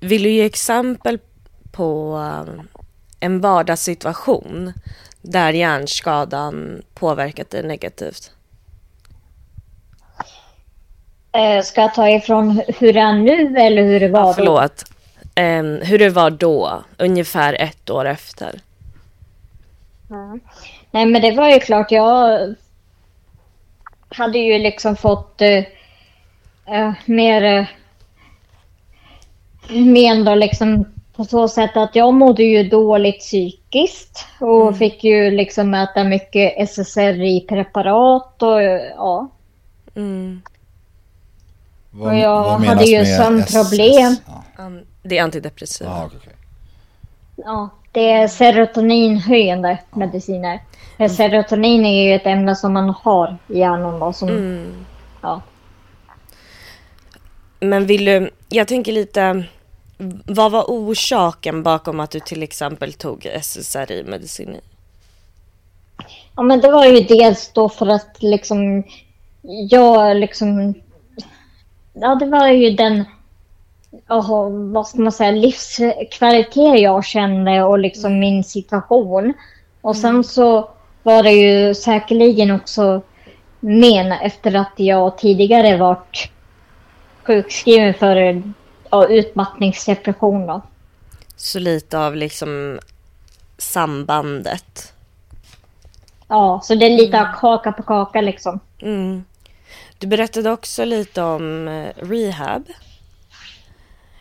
[0.00, 1.18] Vill du ge exempel
[1.72, 2.68] på um,
[3.20, 4.72] en vardagssituation
[5.22, 8.32] där hjärnskadan påverkat dig negativt?
[11.32, 14.32] Eh, ska jag ta ifrån hur det är nu eller hur det var då?
[14.32, 14.84] Förlåt.
[15.38, 18.60] Em, hur det var då, ungefär ett år efter.
[20.08, 20.38] Ja.
[20.90, 22.54] Nej men det var ju klart, jag
[24.08, 27.66] hade ju liksom fått eh, mer eh,
[29.68, 30.84] men då liksom
[31.16, 36.68] på så sätt att jag mådde ju dåligt psykiskt och fick ju liksom äta mycket
[36.68, 38.62] SSRI-preparat och
[38.96, 39.28] ja.
[39.94, 40.42] Mm.
[41.90, 44.12] Vad, Och jag vad hade ju sömnproblem.
[44.12, 44.22] SS?
[44.26, 44.64] Ja.
[44.64, 45.90] Um, det är antidepressiva.
[45.90, 46.32] Ah, okej, okej.
[47.36, 47.68] ja.
[47.92, 50.60] Det är serotoninhöjande mediciner.
[50.96, 54.84] För Serotonin är ju ett ämne som man har i hjärnan då, som, Mm.
[55.22, 55.42] ja.
[57.60, 59.44] Men vill du, jag tänker lite,
[60.24, 64.56] vad var orsaken bakom att du till exempel tog SSRI-medicin?
[66.36, 68.84] Ja, men det var ju dels då för att liksom
[69.70, 70.74] jag liksom...
[71.92, 73.04] Ja, det var ju den...
[74.08, 75.30] Oh, vad ska man säga?
[75.30, 79.34] Livskvalitet jag kände och liksom min situation.
[79.80, 80.70] Och sen så
[81.02, 83.02] var det ju säkerligen också
[83.60, 86.30] men efter att jag tidigare varit
[87.22, 88.42] sjukskriven för
[88.90, 90.46] ja, utmattningsdepression.
[90.46, 90.62] Då.
[91.36, 92.80] Så lite av liksom
[93.58, 94.92] sambandet.
[96.28, 98.60] Ja, så det är lite av kaka på kaka liksom.
[98.82, 99.24] Mm.
[99.98, 102.64] Du berättade också lite om eh, rehab.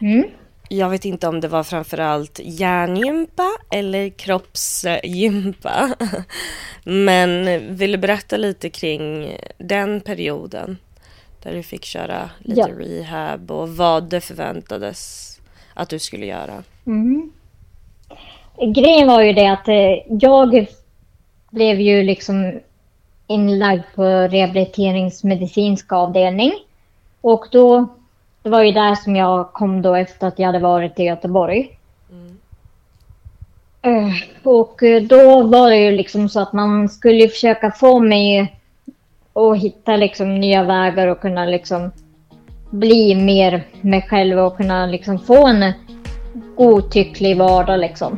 [0.01, 0.29] Mm.
[0.69, 5.95] jag vet inte om det var framförallt hjärngympa eller kroppsgympa.
[6.83, 10.77] Men vill du berätta lite kring den perioden?
[11.43, 12.67] Där du fick köra lite ja.
[12.67, 15.33] rehab och vad det förväntades
[15.73, 16.63] att du skulle göra.
[16.85, 17.31] Mm.
[18.75, 20.67] Grejen var ju det att eh, jag
[21.49, 22.59] blev ju liksom
[23.27, 26.51] inlagd på rehabiliteringsmedicinsk avdelning.
[27.21, 27.87] Och då,
[28.47, 31.77] det var ju där som jag kom då efter att jag hade varit i Göteborg.
[33.81, 34.11] Mm.
[34.43, 38.53] Och då var det ju liksom så att man skulle försöka få mig
[39.33, 41.91] att hitta liksom nya vägar och kunna liksom
[42.69, 45.73] bli mer mig själv och kunna liksom få en
[46.57, 48.17] godtycklig vardag liksom.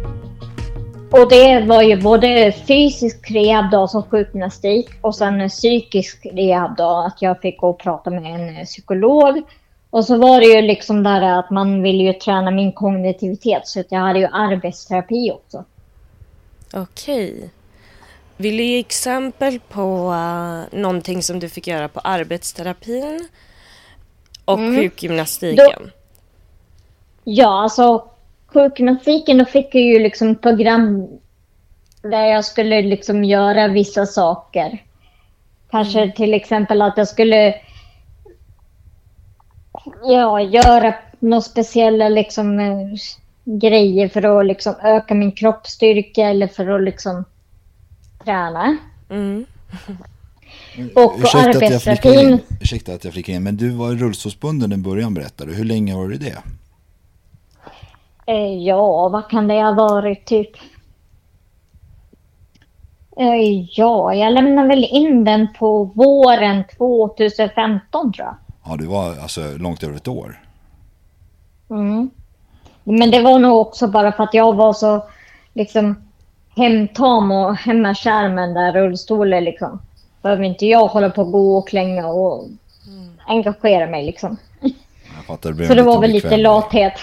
[1.11, 6.89] Och det var ju både fysisk rehab då, som sjukgymnastik och sen psykisk rehab då,
[6.89, 9.41] att jag fick gå och prata med en eh, psykolog.
[9.89, 13.83] Och så var det ju liksom där att man ville ju träna min kognitivitet så
[13.89, 15.65] jag hade ju arbetsterapi också.
[16.73, 17.49] Okej.
[18.37, 23.27] Vill du ge exempel på uh, någonting som du fick göra på arbetsterapin
[24.45, 24.75] och mm.
[24.75, 25.81] sjukgymnastiken?
[25.83, 25.89] Då,
[27.23, 28.10] ja, alltså
[28.53, 31.07] sjukgymnastiken då fick jag ju liksom program
[32.01, 34.83] där jag skulle liksom göra vissa saker.
[35.71, 36.15] Kanske mm.
[36.15, 37.55] till exempel att jag skulle
[40.03, 42.87] ja, göra några speciella liksom, eh,
[43.43, 47.25] grejer för att liksom öka min kroppsstyrka eller för att liksom
[48.23, 48.77] träna.
[49.09, 49.45] Mm.
[50.95, 52.39] Och ursäkta arbetsterapin.
[52.61, 56.07] Ursäkta att jag flikar in, men du var rullstolsbunden i början berättade Hur länge var
[56.07, 56.37] du det?
[58.25, 60.51] Eh, ja, vad kan det ha varit typ?
[63.17, 68.35] Eh, ja, jag lämnade väl in den på våren 2015 tror jag.
[68.65, 70.39] Ja, det var alltså långt över ett år.
[71.69, 72.09] Mm.
[72.83, 75.03] Men det var nog också bara för att jag var så
[75.53, 75.95] liksom
[76.55, 79.81] hemtam och hemmakär med den där rullstolen liksom.
[80.21, 82.47] Behöver inte jag hålla på och gå och klänga och
[82.87, 83.09] mm.
[83.25, 84.37] engagera mig liksom.
[85.15, 86.93] Jag fattar, det så det var väl lite lathet.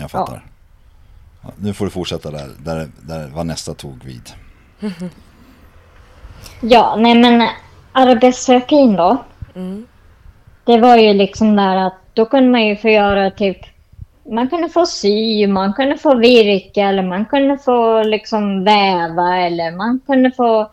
[0.00, 0.44] Jag fattar.
[1.42, 1.50] Ja.
[1.58, 4.30] nu får du fortsätta där, där, där Vanessa tog vid.
[6.60, 7.48] ja, nej men
[7.92, 9.24] arbetsterapin då.
[9.54, 9.86] Mm.
[10.64, 13.58] Det var ju liksom där att då kunde man ju få göra typ
[14.30, 19.76] man kunde få sy, man kunde få virka eller man kunde få liksom väva eller
[19.76, 20.70] man kunde få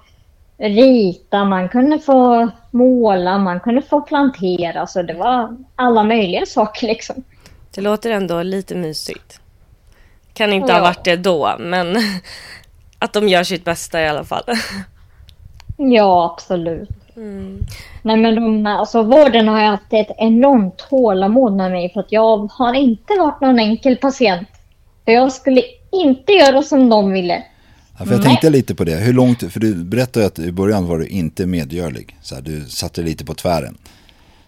[0.57, 4.87] rita, man kunde få måla, man kunde få plantera.
[4.87, 7.23] Så det var alla möjliga saker liksom.
[7.75, 9.39] Det låter ändå lite mysigt.
[10.33, 10.75] Kan inte ja.
[10.75, 11.97] ha varit det då, men
[12.99, 14.43] att de gör sitt bästa i alla fall.
[15.77, 16.89] Ja, absolut.
[17.15, 17.59] Mm.
[18.01, 22.37] Nej, men de, alltså, vården har haft ett enormt tålamod med mig för att jag
[22.51, 24.47] har inte varit någon enkel patient.
[25.05, 27.43] För jag skulle inte göra som de ville.
[27.99, 28.95] Ja, för jag tänkte lite på det.
[28.95, 32.17] Hur långt, för du berättade att i början var du inte medgörlig.
[32.21, 33.77] Så här, du satte lite på tvären.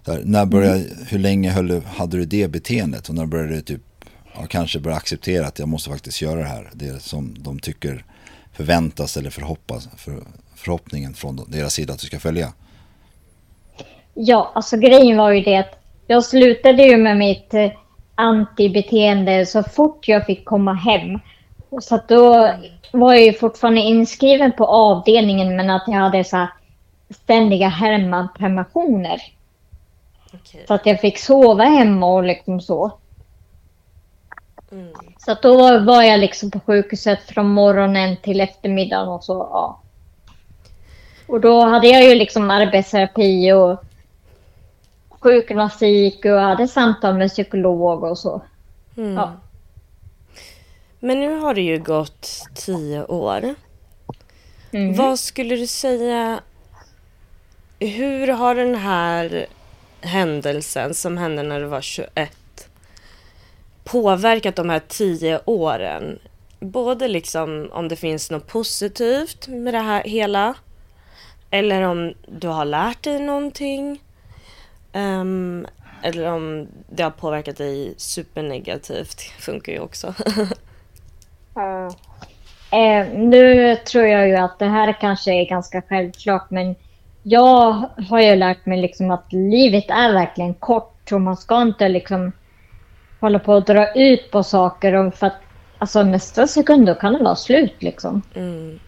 [0.08, 1.06] Här, när började, mm.
[1.10, 3.82] Hur länge höll, hade du det beteendet och när började du typ,
[4.36, 6.70] ja, kanske börja acceptera att jag måste faktiskt göra det här.
[6.74, 8.06] Det som de tycker
[8.54, 10.20] förväntas eller förhoppas, för,
[10.56, 12.54] förhoppningen från deras sida att du ska följa.
[14.14, 17.72] Ja, alltså grejen var ju det att jag slutade ju med mitt eh,
[18.16, 21.20] antibeteende så fort jag fick komma hem.
[21.82, 22.54] Så att då
[22.92, 26.50] var jag ju fortfarande inskriven på avdelningen men att jag hade så här
[27.10, 29.22] ständiga hemmapermissioner.
[30.42, 30.66] Okay.
[30.68, 32.92] Så att jag fick sova hemma och liksom så.
[34.72, 34.94] Mm.
[35.18, 39.82] Så att då var jag liksom på sjukhuset från morgonen till eftermiddagen och så, ja.
[41.28, 43.84] Och då hade jag ju liksom arbetsterapi och
[45.10, 48.42] sjukgymnastik och hade samtal med psykolog och så.
[48.96, 49.34] Ja.
[51.00, 53.56] Men nu har det ju gått tio år.
[54.72, 54.96] Mm.
[54.96, 56.40] Vad skulle du säga,
[57.80, 59.46] hur har den här
[60.06, 62.70] händelsen som hände när du var 21
[63.84, 66.20] påverkat de här tio åren?
[66.60, 70.56] Både liksom om det finns något positivt med det här hela
[71.50, 74.02] eller om du har lärt dig någonting.
[74.94, 75.68] Um,
[76.04, 79.18] eller om det har påverkat dig supernegativt.
[79.18, 80.14] Det funkar ju också.
[82.72, 86.76] Eh, nu tror jag ju att det här kanske är ganska självklart, men
[87.28, 91.90] jag har ju lärt mig liksom att livet är verkligen kort och man ska inte
[91.90, 92.32] liksom
[93.20, 95.42] hålla på att dra ut på saker och för att
[95.78, 98.22] alltså nästa sekund då kan det vara slut liksom.
[98.36, 98.80] Mm.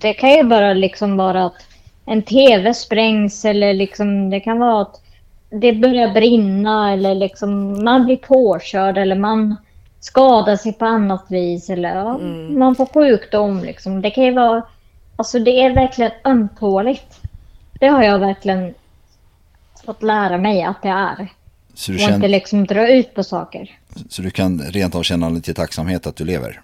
[0.00, 1.66] Det kan ju bara liksom vara att
[2.06, 5.02] en tv sprängs eller liksom det kan vara att
[5.50, 9.56] det börjar brinna eller liksom man blir påkörd eller man
[10.00, 12.18] skadar sig på annat vis eller ja,
[12.50, 14.02] man får sjukdom liksom.
[14.02, 14.62] Det kan ju vara,
[15.16, 17.17] alltså det är verkligen ömtåligt.
[17.78, 18.74] Det har jag verkligen
[19.84, 21.32] fått lära mig att det är.
[21.74, 23.78] Så du, Och inte känner, liksom dra ut på saker.
[24.08, 26.60] så du kan rent av känna lite tacksamhet att du lever?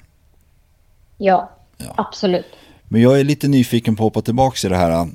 [1.19, 1.95] Ja, Ja.
[1.97, 2.47] absolut.
[2.89, 5.09] Men jag är lite nyfiken på att hoppa tillbaka i det här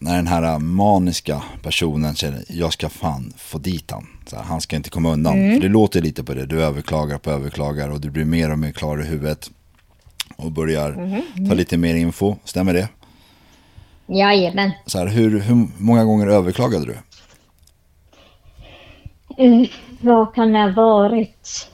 [0.00, 4.06] när den här maniska personen känner jag ska fan få dit han.
[4.32, 5.32] Här, han ska inte komma undan.
[5.34, 6.46] För det låter lite på det.
[6.46, 9.50] Du överklagar på överklagar och du blir mer och mer klar i huvudet.
[10.36, 12.36] Och börjar ta lite mer info.
[12.44, 12.88] Stämmer det?
[14.08, 14.70] Jajamän.
[14.86, 16.96] Så här, hur, hur många gånger överklagade du?
[19.44, 19.68] Uh,
[20.00, 21.70] vad kan det ha varit?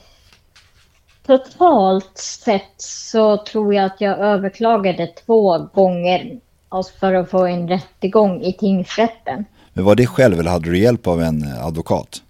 [1.25, 7.67] Totalt sett så tror jag att jag överklagade två gånger alltså för att få en
[7.67, 9.45] rättegång i tingsrätten.
[9.73, 12.23] Men var det själv eller hade du hjälp av en advokat?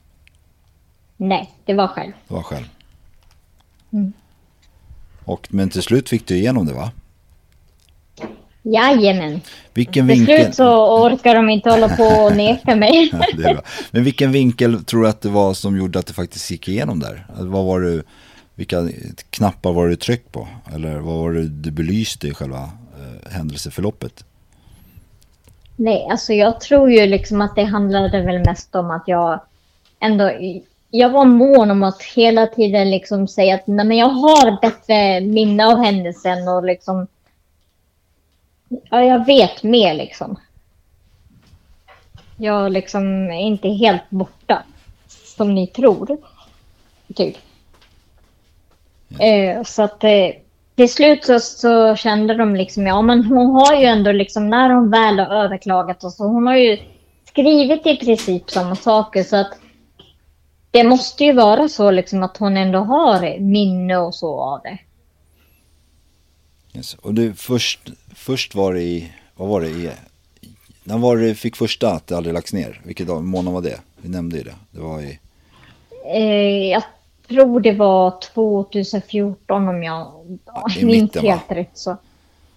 [1.17, 2.11] Nej, det var själv.
[2.27, 2.65] Det var själv.
[5.25, 6.91] Och, men till slut fick du igenom det va?
[8.73, 9.41] Jajamän.
[9.73, 10.43] Vilken Till vinkel?
[10.43, 13.11] slut så orkar de inte hålla på och neka mig.
[13.37, 13.61] Ja.
[13.91, 16.99] Men vilken vinkel tror du att det var som gjorde att det faktiskt gick igenom
[16.99, 17.25] där?
[17.29, 18.03] Alltså, Vad var du,
[18.55, 18.89] vilka
[19.29, 20.47] knappar var du tryck på?
[20.75, 24.25] Eller vad var det du belyste i själva eh, händelseförloppet?
[25.75, 29.39] Nej, alltså jag tror ju liksom att det handlade väl mest om att jag
[29.99, 30.31] ändå...
[30.91, 35.21] Jag var mån om att hela tiden liksom säga att nej, men jag har bättre
[35.21, 37.07] minne av händelsen och liksom...
[38.69, 40.39] Ja, jag vet mer liksom.
[42.37, 44.63] Jag liksom är inte helt borta,
[45.37, 46.17] som ni tror.
[47.15, 47.37] Typ.
[49.19, 50.31] Eh, så att eh,
[50.75, 54.69] till slut så, så kände de liksom, ja men hon har ju ändå liksom, när
[54.69, 56.77] hon väl har överklagat och så, hon har ju
[57.25, 59.59] skrivit i princip samma saker så att
[60.71, 64.77] det måste ju vara så liksom att hon ändå har minne och så av det.
[66.73, 66.93] Yes.
[66.93, 67.89] Och du, först,
[68.25, 69.91] först var det i, vad var det i,
[70.83, 72.81] när var det fick första att det aldrig lagts ner?
[72.83, 73.79] Vilket dag- månad var det?
[73.97, 74.55] Vi nämnde ju det.
[74.71, 75.19] Det var i,
[76.13, 76.83] Eh, jag
[77.27, 80.11] tror det var 2014 om jag
[80.77, 81.31] i minns mitten, va?
[81.31, 81.97] helt rätt så.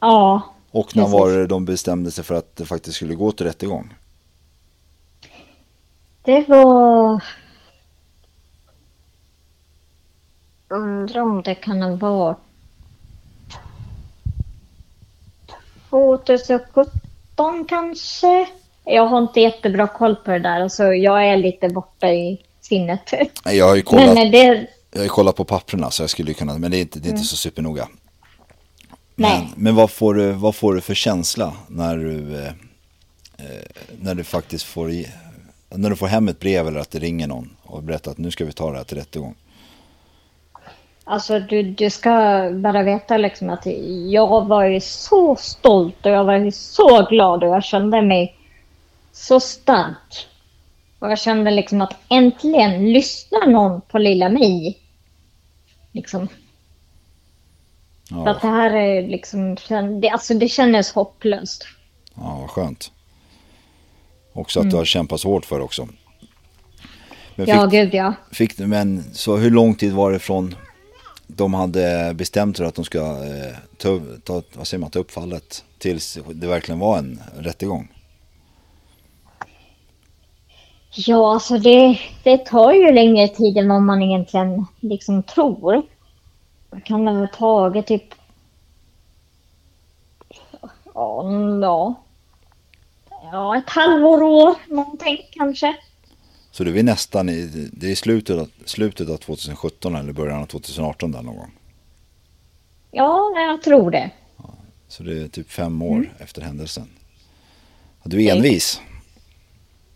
[0.01, 1.21] Ja, och när Precis.
[1.21, 3.95] var det de bestämde sig för att det faktiskt skulle gå till rättegång?
[6.23, 7.23] det var...
[10.69, 12.39] Undrar om det kan ha varit
[15.91, 18.49] 2017 kanske?
[18.85, 20.61] Jag har inte jättebra koll på det där.
[20.61, 23.01] Alltså, jag är lite borta i sinnet.
[23.45, 24.67] Jag har ju kollat, Men eh, det...
[24.93, 27.11] jag har kollat på papperna så jag skulle kunna, men det är inte, det är
[27.11, 27.89] inte så supernoga.
[29.15, 29.49] Men, Nej.
[29.57, 32.49] men vad, får du, vad får du för känsla när du, eh,
[33.39, 33.63] eh,
[34.01, 34.93] när du faktiskt får,
[35.69, 38.31] när du får hem ett brev eller att det ringer någon och berättar att nu
[38.31, 39.35] ska vi ta det här till rättegång?
[41.11, 42.11] Alltså du, du ska
[42.55, 43.67] bara veta liksom att
[44.11, 48.37] jag var ju så stolt och jag var ju så glad och jag kände mig
[49.13, 50.27] så stark.
[50.99, 54.79] Och jag kände liksom att äntligen lyssnar någon på lilla mig.
[55.93, 56.29] Liksom.
[58.09, 59.57] För att det Ja, här är liksom,
[60.01, 61.67] det, alltså det kändes hopplöst.
[62.15, 62.93] ja vad skönt.
[64.33, 65.89] Också att du har kämpat så hårt för också.
[67.35, 68.15] Men fick, Ja, gud ja.
[68.33, 70.55] fick men så hur lång tid var det från
[71.29, 75.11] de hade bestämt sig att de ska eh, ta, ta, vad säger man, ta upp
[75.11, 77.89] fallet tills det verkligen var en rättegång?
[80.91, 85.83] Ja, alltså det, det tar ju längre tid än vad man egentligen liksom tror.
[86.71, 88.15] Det kan ha tagit typ...
[90.95, 91.25] Ja,
[91.63, 91.95] ja
[93.33, 95.77] ja, ett halvår, år någonting kanske.
[96.59, 100.47] Så det är nästan i, det är slutet av, slutet av 2017 eller början av
[100.47, 101.51] 2018 där någon gång.
[102.91, 104.11] Ja, jag tror det.
[104.89, 106.89] Så det är typ fem år efter händelsen.
[108.05, 108.81] Du är envis.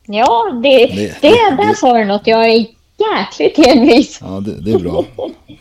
[0.06, 2.26] Ja, det, Det- det, det- där sa du något.
[2.26, 2.66] Jag är
[2.98, 4.18] jäkligt envis.
[4.20, 5.04] Ja, det, det är bra.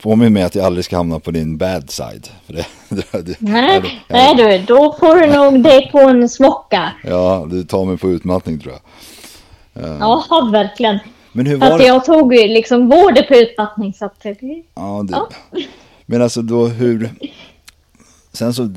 [0.02, 2.28] Påminn mig att jag aldrig ska hamna på din bad side.
[2.46, 2.66] För det,
[3.22, 6.92] det, Nej, nej du, då får du nog det på en smocka.
[7.04, 8.82] Ja, du tar mig på utmattning tror jag.
[9.74, 11.00] Ja, verkligen.
[11.34, 11.86] Men hur var det?
[11.86, 14.26] jag tog ju liksom både på utmattning så att...
[14.76, 15.22] Ja, det...
[16.06, 17.10] Men alltså då hur...
[18.34, 18.70] Sen, så,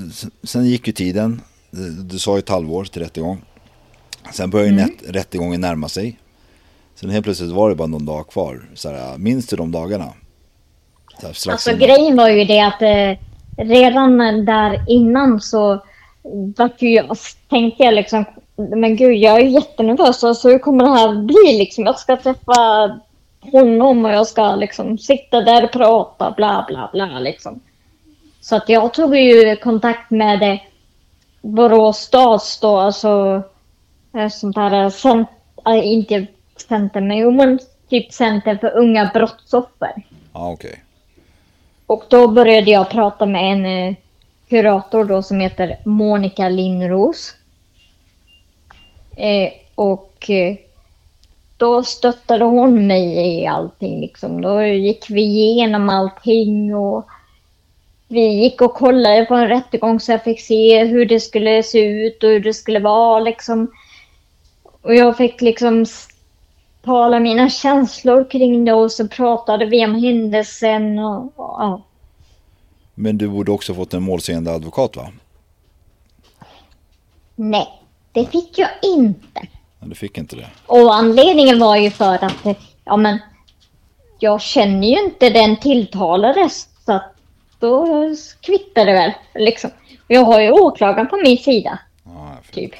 [0.42, 1.40] sen gick ju tiden.
[1.70, 3.42] Du, du sa ju ett halvår till rättegång.
[4.32, 4.84] Sen började Mm.
[4.84, 6.18] nät- rättegången närma sig.
[6.94, 8.68] Sen helt plötsligt var det bara någon dag kvar.
[8.74, 10.12] Så här, minns du de dagarna?
[11.20, 11.80] Så här, Alltså innan.
[11.80, 13.18] grejen var ju det att eh,
[13.64, 15.84] redan där innan så
[16.56, 17.16] vart ju jag,
[17.50, 18.24] tänkte jag liksom,
[18.56, 20.24] men gud jag är jättenervös.
[20.24, 21.84] Alltså hur kommer det här bli liksom?
[21.84, 23.00] Jag ska träffa
[23.40, 27.60] honom och jag ska liksom sitta där och prata bla bla bla liksom.
[28.40, 30.58] Så att jag tog ju kontakt med eh,
[31.42, 33.42] Borås stads då, alltså
[34.16, 35.28] eh, sånt här cent,
[35.66, 36.26] äh, inte
[36.56, 39.92] center, men jo men typ center för unga brottsoffer.
[40.32, 40.82] Ja, okej.
[41.86, 43.94] Och då började jag prata med en eh,
[44.48, 47.34] kurator då som heter Monica Lindros.
[49.16, 50.56] Eh, och eh,
[51.56, 54.40] då stöttade hon mig i allting liksom.
[54.40, 57.08] Då gick vi igenom allting och
[58.08, 61.78] vi gick och kollade på en rättegång så jag fick se hur det skulle se
[61.78, 63.70] ut och hur det skulle vara liksom.
[64.82, 65.86] Och jag fick liksom
[66.82, 71.82] tala mina känslor kring det och så pratade vi om händelsen och, och ja.
[72.94, 75.08] Men du borde också fått en målsägande advokat va?
[77.36, 77.83] Nej,
[78.14, 79.46] det fick jag inte.
[79.80, 80.46] Men du fick inte det.
[80.66, 82.46] Och anledningen var ju för att,
[82.84, 83.18] ja men,
[84.18, 86.48] jag känner ju inte den tilltalade
[86.86, 87.14] så att
[87.58, 87.86] då
[88.40, 89.70] kvittar det väl liksom.
[90.08, 92.74] Jag har ju åklagaren på min sida, jag fick- typ.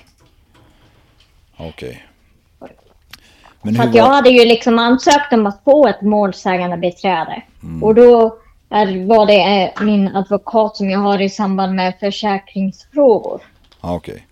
[1.57, 2.07] Okej.
[3.63, 4.15] Men För hur att jag var...
[4.15, 7.43] hade ju liksom ansökt om att få ett målsägande beträde.
[7.63, 7.83] Mm.
[7.83, 8.39] Och då
[8.71, 13.41] är, var det eh, min advokat som jag har i samband med försäkringsfrågor.
[13.81, 14.27] Okej.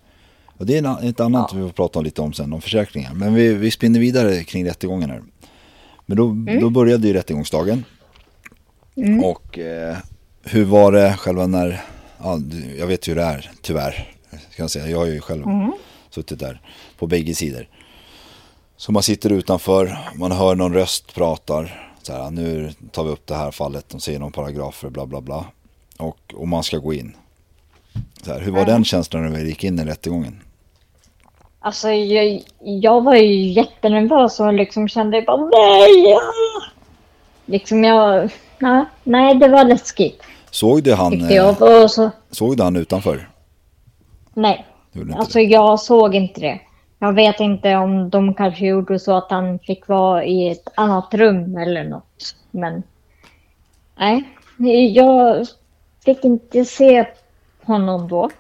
[0.62, 3.14] Och det är en- ett annat vi får prata om lite om sen, om försäkringar.
[3.14, 5.22] Men vi, vi spinner vidare kring rättegången här.
[6.06, 6.60] Men då, Mm.
[6.60, 7.84] då började ju rättegångsdagen.
[9.24, 9.96] Och eh,
[10.42, 11.80] hur var det själva när,
[12.18, 12.38] ja,
[12.78, 14.12] jag vet hur det är, tyvärr.
[14.50, 14.88] Ska jag, säga.
[14.88, 15.44] jag har ju själv
[16.10, 16.60] suttit där
[16.98, 17.68] på bägge sidor.
[18.76, 21.90] Så man sitter utanför, man hör någon röst pratar.
[22.02, 25.20] Så här, nu tar vi upp det här fallet, de säger någon paragrafer, bla bla
[25.20, 25.44] bla.
[25.98, 27.16] Och, och man ska gå in.
[28.22, 30.40] Så här, hur var den känslan när vi gick in i rättegången?
[31.64, 36.14] Alltså jag, jag var ju jättenervös och liksom kände bara nej!
[36.14, 36.62] ah!"
[37.46, 41.62] Liksom jag, nej, nej det var läskigt Såg du han, eh, jag.
[41.62, 43.28] Och så, såg du han utanför?
[44.34, 44.66] nej,
[45.16, 45.44] alltså det?
[45.44, 46.60] jag såg inte det.
[46.98, 51.14] Jag vet inte om de kanske gjorde så att han fick vara i ett annat
[51.14, 52.36] rum eller något.
[52.50, 52.82] Men
[53.96, 54.24] nej,
[54.94, 55.46] jag
[56.04, 57.06] fick inte se
[57.62, 58.30] honom då.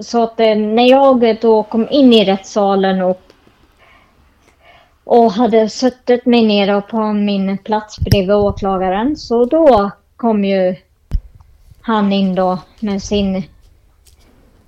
[0.00, 3.20] Så att eh, när jag då kom in i rättssalen och,
[5.04, 10.76] och hade suttit mig ner på min plats bredvid åklagaren så då kom ju
[11.80, 13.42] han in då med sin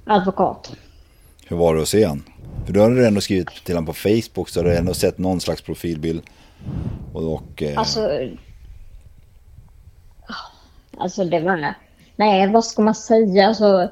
[0.04, 0.72] advokat.
[1.48, 2.22] Hur var det att se han?
[2.66, 5.40] För du hade ändå skrivit till honom på Facebook så hade du ändå sett någon
[5.40, 6.22] slags profilbild.
[7.12, 8.10] Och, och eh, Alltså...
[10.98, 11.74] Alltså det var...
[12.16, 13.48] Nej, vad ska man säga?
[13.48, 13.90] Alltså,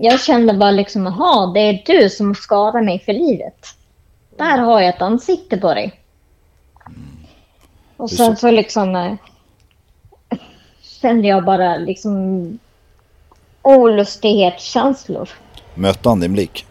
[0.00, 3.66] jag kände bara liksom, jaha, det är du som skadar mig för livet.
[4.36, 6.00] Där har jag ett ansikte på dig.
[7.96, 8.96] Och sen så- så liksom...
[8.96, 9.12] eh,
[11.00, 12.58] Kände jag bara liksom
[13.62, 15.28] olustighetskänslor.
[15.74, 16.66] mötte han din blick?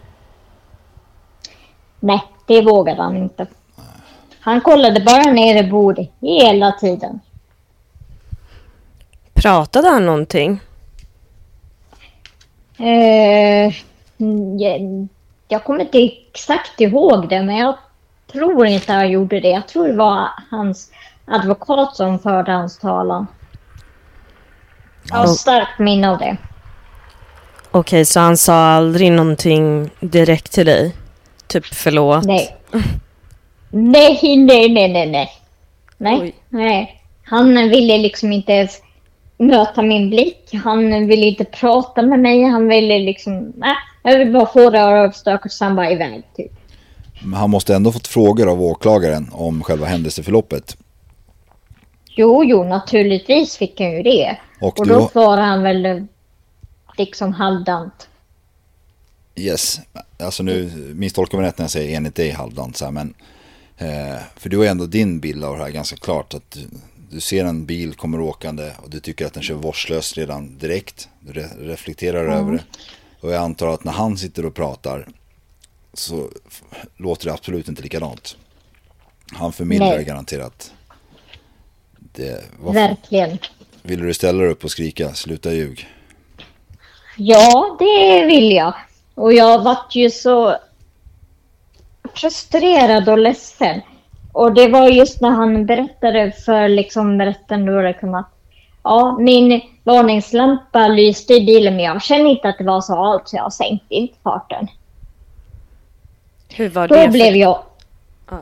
[2.00, 3.46] Nej, det vågade han inte.
[4.40, 7.20] Han kollade bara ner i bordet hela tiden.
[9.34, 10.60] Pratade han någonting?
[12.78, 13.74] Eh,
[14.58, 15.08] jag,
[15.48, 17.74] jag kommer inte exakt ihåg det, men jag
[18.32, 19.48] tror inte han gjorde det.
[19.48, 20.90] Jag tror det var hans
[21.24, 23.26] advokat som förde hans talan.
[25.10, 26.36] Jag har starkt minne av det.
[27.70, 30.94] Okej, så han sa aldrig någonting direkt till dig?
[31.46, 32.24] Typ förlåt?
[32.24, 32.56] Nej.
[33.70, 35.30] Nej, nej, nej, nej, nej.
[35.98, 37.02] Nej, nej.
[37.24, 38.80] Han ville liksom inte ens
[39.38, 40.54] möta min blick.
[40.64, 42.42] Han ville inte prata med mig.
[42.42, 43.52] Han ville liksom...
[43.56, 46.52] Nej, Jag vill bara få det överstökat och sen bara iväg typ.
[47.24, 50.76] Men han måste ändå fått frågor av åklagaren om själva händelseförloppet.
[52.16, 54.38] Jo, jo, naturligtvis fick han ju det.
[54.60, 56.06] Och Och, du då svarade han väl
[56.98, 58.08] liksom halvdant.
[59.36, 59.80] Yes,
[60.18, 63.14] alltså nu misstolkar mig rätt när jag säger enligt dig halvdant så här, men
[63.78, 66.58] eh, för du har ändå din bild av det här ganska klart att
[67.10, 71.08] du, ser en bil kommer åkande och du tycker att den kör vårdslöst redan direkt.
[71.20, 72.62] Du re, reflekterar över det.
[73.20, 75.08] Och jag antar att när han sitter och pratar
[75.92, 76.30] så
[76.96, 78.36] låter det absolut inte likadant.
[79.32, 80.04] Han förmildrar Nej.
[80.04, 80.72] garanterat.
[81.98, 83.38] Det, Verkligen.
[83.82, 85.88] vill du ställa dig upp och skrika sluta ljug?
[87.16, 88.74] Ja, det vill jag.
[89.14, 90.56] Och jag vart ju så
[92.14, 93.80] frustrerad och ledsen.
[94.36, 98.28] Och det var just när han berättade för liksom rätten då liksom att
[98.82, 103.28] ja, min varningslampa lyste i bilen men jag kände inte att det var så allt
[103.28, 104.68] så jag sänkte inte farten.
[106.48, 107.08] Hur var Då det?
[107.08, 107.38] blev För...
[107.38, 107.58] jag...
[108.30, 108.38] Ja.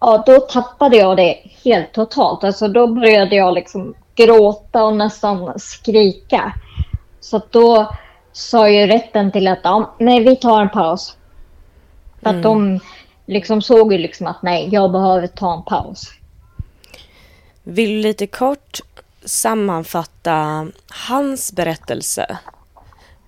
[0.00, 2.44] Ja, då tappade jag det helt totalt.
[2.44, 6.52] Alltså då började jag liksom gråta och nästan skrika.
[7.20, 7.94] Så då
[8.32, 11.16] sa ju rätten till att ja, nej, vi tar en paus.
[12.22, 12.80] För att de
[13.28, 16.12] liksom såg ju liksom att nej, jag behöver ta en paus.
[17.62, 18.78] Vill du lite kort
[19.24, 20.66] sammanfatta
[21.08, 22.38] hans berättelse?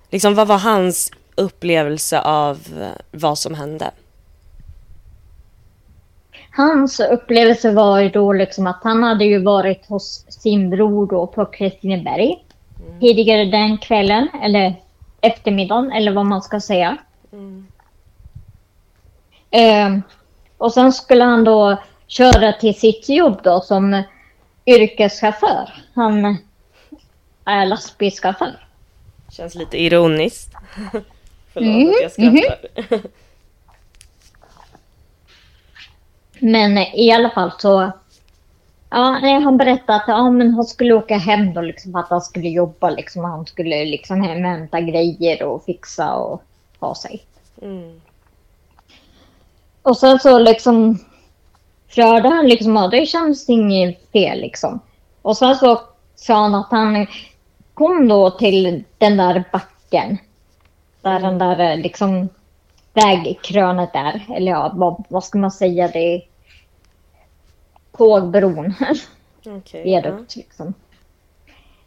[0.09, 3.91] Liksom vad var hans upplevelse av eh, vad som hände?
[6.51, 11.27] Hans upplevelse var ju då liksom att han hade ju varit hos sin bror då
[11.27, 12.45] på Kristineberg
[12.99, 14.75] tidigare den kvällen, eller
[15.21, 16.97] eftermiddagen, eller vad man ska säga.
[19.51, 20.01] Ehm,
[20.57, 21.77] och sen skulle han då
[22.07, 24.03] köra till sitt jobb då som
[24.65, 25.83] yrkeschaufför.
[25.93, 26.37] Han
[27.45, 28.67] är lastbilschaufför.
[29.31, 30.53] Känns lite ironiskt.
[31.53, 33.01] Förlåt Mm, att jag skrattar.
[36.39, 37.91] Men i alla fall så...
[38.89, 42.49] Ja, han berättade att ja, men han skulle åka hem då, liksom, att han skulle
[42.49, 42.89] jobba.
[42.89, 46.43] Liksom, han skulle liksom hem och hämta grejer och fixa och
[46.79, 47.23] ha sig.
[47.61, 48.01] Mm.
[49.83, 50.99] Och sen så liksom
[51.87, 54.79] körde han liksom, ja, det känns inget fel liksom.
[55.21, 55.81] Och sen så
[56.15, 57.07] sa han att han
[57.73, 60.17] kom då till den där backen.
[61.01, 62.29] Där den där eh, liksom
[62.93, 64.25] vägkrönet är.
[64.35, 65.87] Eller ja, vad, vad ska man säga?
[65.87, 66.21] Det är
[67.97, 68.73] tågbron.
[69.45, 70.73] Okej, viadukt liksom.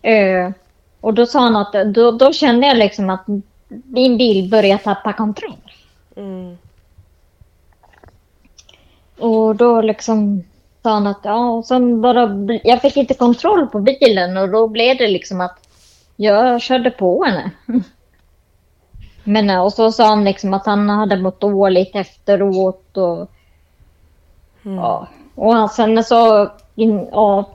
[0.02, 0.50] Eh,
[1.00, 3.24] och då sa han att då, då kände jag liksom att
[3.84, 5.56] min bil började tappa kontroll.
[6.14, 6.22] ja.
[6.22, 6.56] Mm.
[9.18, 10.44] Och då liksom
[10.82, 12.30] sa han att ja, och sen bara,
[12.64, 15.58] jag fick inte kontroll på bilen och då blev det liksom att
[16.16, 17.50] jag körde på henne.
[19.24, 23.30] Men eh, och så sa han liksom att han hade mått dåligt efteråt och
[24.62, 25.08] ja.
[25.34, 27.50] Och sen så ja,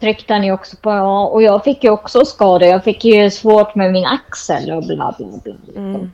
[0.00, 2.68] tryckte han ju också på ja, och jag fick ju också skador.
[2.68, 5.54] Jag fick ju svårt med min axel och bla bla bla.
[5.76, 6.10] Mm.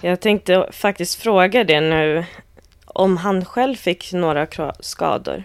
[0.00, 2.24] Jag tänkte faktiskt fråga det nu.
[2.94, 4.46] Om han själv fick några
[4.80, 5.44] skador.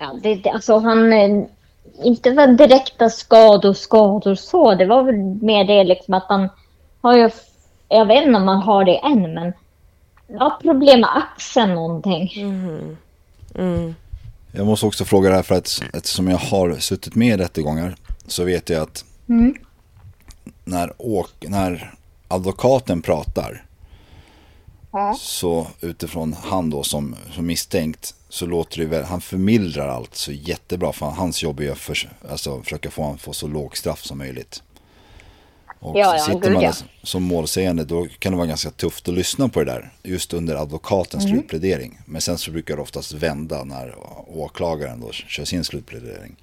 [0.00, 1.12] Ja, det, det, alltså han...
[1.12, 1.44] eh,
[2.04, 4.74] Inte var direkta skador, skador så.
[4.74, 6.48] Det var väl mer det liksom att han
[7.00, 7.30] har ju...
[7.88, 9.52] Jag vet inte om han har det än, men...
[10.26, 12.32] Ja, problem med axeln någonting.
[13.54, 13.94] Mm.
[14.52, 17.94] Jag måste också fråga det här för att eftersom jag har suttit med i rättegångar
[18.26, 19.54] så vet jag att Mm.
[20.64, 21.94] när, åk, när
[22.28, 23.64] advokaten pratar
[25.18, 30.32] så utifrån han då som, som misstänkt så låter det väl, han förmildrar allt så
[30.32, 34.04] jättebra för hans jobb är att för, alltså, försöka få honom få så låg straff
[34.04, 34.62] som möjligt.
[35.80, 36.72] Och Ja, ja, sitter gud, man ja.
[37.02, 40.56] som målsägande då kan det vara ganska tufft att lyssna på det där just under
[40.56, 41.36] advokatens Mm.
[41.36, 41.98] slutplädering.
[42.06, 43.94] Men sen så brukar det oftast vända när
[44.26, 46.36] åklagaren då kör sin slutplädering.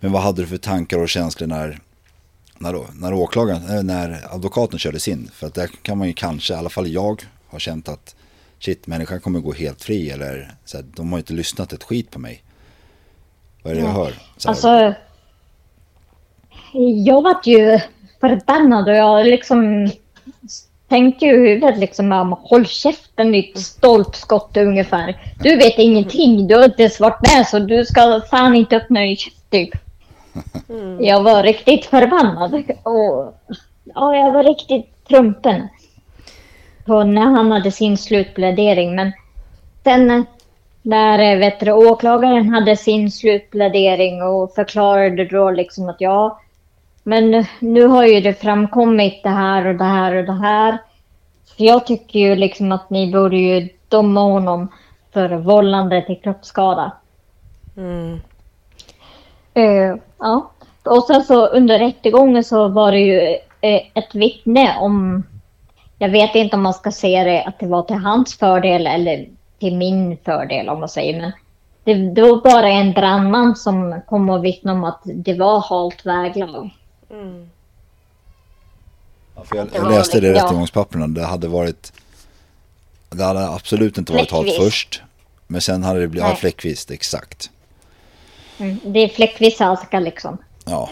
[0.00, 1.80] Men vad hade du för tankar och känslor när,
[2.58, 5.30] när, då, när åklagaren, äh, när advokaten körde sin?
[5.34, 7.22] För att där kan man ju kanske, i alla fall jag,
[7.54, 8.14] har känt att
[8.58, 12.10] shit, människan kommer gå helt fri eller så här, de har inte lyssnat ett skit
[12.10, 12.42] på mig.
[13.62, 14.14] Vad är det jag hör?
[14.36, 14.94] Så här, Alltså...
[17.04, 17.80] Jag var ju
[18.20, 19.90] förbannad och jag liksom
[20.88, 25.34] tänkte ju i huvudet liksom håll käften ditt stolpskott ungefär.
[25.40, 29.00] Du vet ingenting, du har inte ens varit med så du ska fan inte öppna
[29.00, 29.70] din käft typ.
[31.00, 33.34] Jag var riktigt förbannad och
[33.84, 35.68] ja, jag var riktigt trumpen.
[36.84, 39.12] På när han hade sin slutplädering men
[39.84, 40.26] sen
[40.82, 46.40] när eh, vet du, åklagaren hade sin slutplädering och förklarade då liksom att ja,
[47.02, 50.78] Men nu har ju det framkommit det här och det här och det här.
[51.44, 54.68] Så jag tycker ju liksom att ni borde ju döma honom
[55.12, 56.92] för vållande till kroppsskada.
[57.76, 58.20] Mm.
[59.54, 60.50] Eh, ja.
[60.84, 63.20] Och sen så under rättegången så var det ju
[63.60, 65.24] eh, ett vittne om...
[65.98, 69.28] Jag vet inte om man ska se det att det var till hans fördel eller
[69.58, 71.20] till min fördel om man säger.
[71.20, 71.32] Men
[71.84, 76.06] det, det var bara en brandman som kom och vittnade om att det var halt
[76.06, 76.70] väglag.
[77.10, 77.50] Mm.
[79.36, 80.44] Ja, för jag, jag läste det i ja.
[80.44, 81.06] rättegångspapperna.
[81.06, 81.92] Det hade varit...
[83.10, 85.02] Det hade absolut inte varit halt först.
[85.46, 86.36] Men sen hade det blivit ja, Nej.
[86.36, 87.50] fläckvis, exakt.
[88.58, 88.80] Mm.
[88.84, 90.38] Det är fläckvis halka liksom.
[90.64, 90.88] Ja,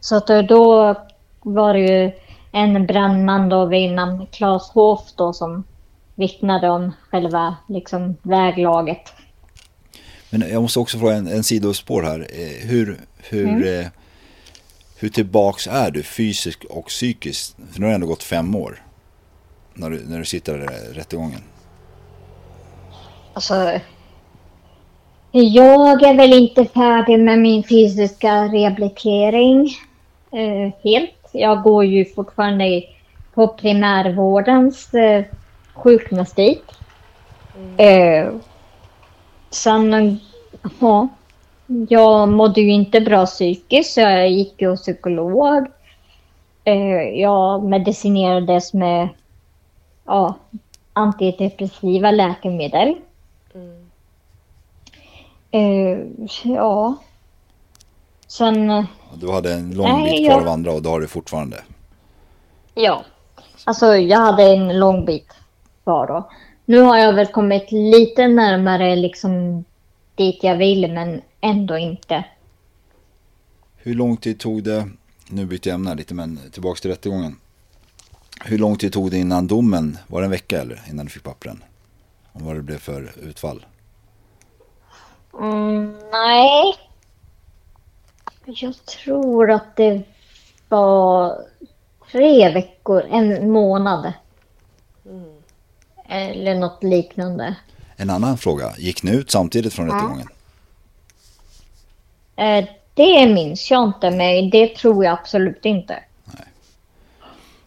[0.00, 0.94] Så att då- då
[1.54, 2.12] var det ju
[2.52, 5.64] en brandman då vid namn Claes Hof då som
[6.14, 9.12] vittnade om själva liksom väglaget.
[10.30, 12.20] men jag måste också fråga en, en sidospår här.
[12.20, 13.86] Eh, Hur, hur, eh,
[14.98, 17.56] hur tillbaks är du fysiskt och psykiskt?
[17.72, 18.82] För nu har det ändå gått fem år.
[19.74, 21.40] När du, när du sitter där i rättegången.
[23.34, 23.80] Alltså,
[25.32, 29.74] jag är väl inte färdig med min fysiska rehabilitering
[30.32, 31.19] eh, helt.
[31.32, 32.86] Jag går ju fortfarande i-
[33.34, 35.24] på primärvårdens eh,
[35.74, 36.64] sjukgymnastik.
[37.78, 38.34] Eh,
[39.50, 40.18] sen,
[40.80, 41.08] ja,
[41.88, 45.66] jag mådde ju inte bra psykiskt så jag gick ju hos psykolog.
[46.64, 49.08] Eh, jag medicinerades med
[50.06, 50.34] ja,
[50.92, 52.94] antidepressiva läkemedel.
[55.50, 55.98] Eh,
[56.44, 56.96] ja.
[58.30, 61.00] Sen, eh, Du hade en lång Nej, bit kvar jag- att vandra och det har
[61.00, 61.62] du fortfarande.
[62.74, 63.04] ja.
[63.64, 65.26] Alltså jag hade en lång bit
[65.84, 66.30] kvar då.
[66.64, 69.64] Nu har jag väl kommit lite närmare liksom
[70.14, 72.24] dit jag vill men ändå inte.
[73.76, 74.88] Hur lång tid tog det,
[75.28, 77.36] nu byter jag ämne lite men tillbaks till rättegången.
[78.44, 81.22] Hur lång tid tog det innan domen, var det en vecka eller innan du fick
[81.22, 81.62] pappren?
[82.32, 83.66] Om vad det blev för utfall?
[85.40, 86.74] Mm, nej.
[88.56, 90.02] Jag tror att det
[90.68, 91.38] var
[92.12, 94.12] tre veckor, en månad.
[96.08, 97.56] Eller något liknande.
[97.96, 100.28] En annan fråga, gick ni ut samtidigt från rättegången?
[102.36, 106.02] Eh, det minns jag inte, men det tror jag absolut inte.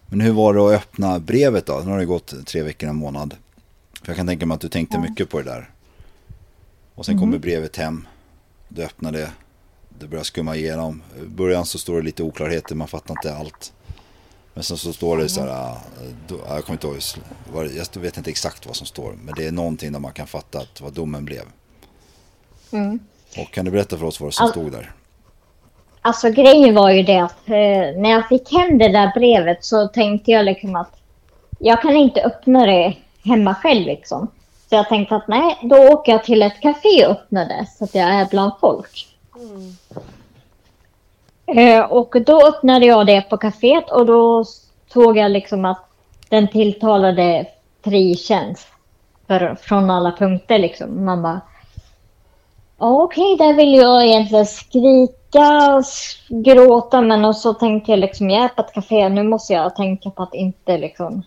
[0.06, 1.82] Men hur var det att öppna brevet då?
[1.86, 3.36] Nu har det gått tre veckor, en månad.
[4.02, 5.70] För jag kan tänka mig att du tänkte mycket på det där.
[6.96, 8.08] Och sen kommer brevet hem.
[8.68, 9.32] Du öppnar det.
[10.00, 11.02] Det börjar skumma igenom.
[11.24, 13.74] I början så står det lite oklarheter, man fattar inte allt.
[14.54, 15.78] Men sen så står det så här, äh,
[16.28, 16.98] då, jag kommer inte ihåg,
[17.96, 19.14] jag vet inte exakt vad som står.
[19.24, 21.44] Men det är någonting där man kan fatta att vad domen blev.
[22.72, 23.00] Mm.
[23.38, 24.92] Och kan du berätta för oss vad som All- stod där?
[26.02, 29.88] Alltså grejen var ju det att eh, när jag fick hem det där brevet så
[29.88, 31.00] tänkte jag liksom att
[31.60, 34.28] jag kan inte öppna det hemma själv liksom.
[34.70, 37.84] Så jag tänkte att nej, då åker jag till ett café och öppnar det så
[37.84, 39.13] att jag är bland folk.
[41.46, 44.46] Eh, och då öppnade jag det på kaféet och då
[44.94, 45.86] såg jag liksom att
[46.30, 47.48] den tilltalade
[47.84, 48.68] frikänns
[49.28, 51.06] för, från alla punkter liksom.
[51.06, 51.42] Man bara
[52.78, 55.84] okej, Okej, där vill jag egentligen skrika och
[56.44, 59.76] gråta men och så tänkte jag liksom jag är på ett café, nu måste jag
[59.76, 61.24] tänka på att inte liksom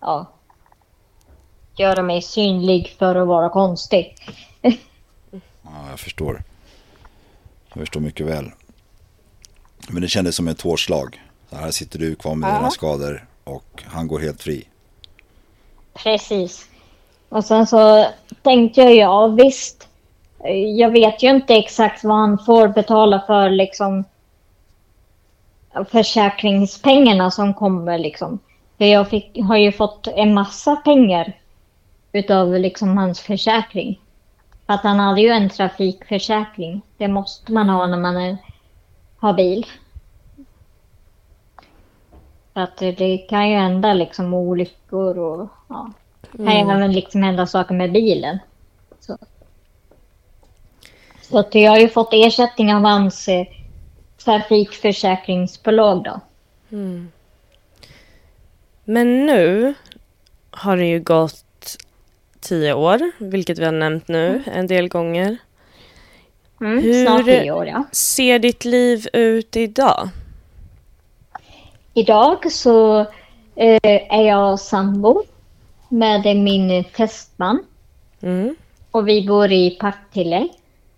[0.00, 0.26] ja
[1.76, 4.16] göra mig synlig för att vara konstig.
[5.66, 6.42] Ja, jag förstår.
[7.68, 8.50] Jag förstår mycket väl.
[9.88, 11.22] Men det kändes som ett hårt slag.
[11.50, 14.68] Så här sitter du kvar med dina skador och han går helt fri.
[15.94, 16.68] Precis.
[17.28, 18.06] Och sen så
[18.42, 19.88] tänkte jag ja visst.
[20.76, 24.04] Jag vet ju inte exakt vad han får betala för liksom
[25.90, 28.38] försäkringspengarna som kommer liksom.
[28.78, 31.32] För jag fick, har ju fått en massa pengar
[32.12, 34.00] utav liksom hans försäkring.
[34.66, 36.82] För att han hade ju en trafikförsäkring.
[36.96, 38.36] Det måste man ha när man är,
[39.18, 39.66] har bil.
[42.54, 45.90] För att det, kan ju hända liksom olyckor och ja.
[46.32, 48.38] Det kan även liksom hända saker med bilen.
[49.00, 49.18] Så,
[51.22, 53.46] så att jag har ju fått ersättning av hans eh,
[54.24, 56.20] trafikförsäkringsbolag då.
[58.84, 59.74] Men nu
[60.50, 61.45] har det ju gått
[62.46, 65.36] tio år, vilket vi har nämnt nu en del gånger.
[66.60, 67.84] Mm, Hur- år ja.
[67.92, 70.08] Ser ditt liv ut idag?
[71.94, 73.00] Idag så
[73.56, 73.78] eh,
[74.10, 75.22] är jag sambo
[75.88, 77.64] med min testman.
[78.22, 78.56] Mm.
[78.90, 80.48] Och vi bor i Partille.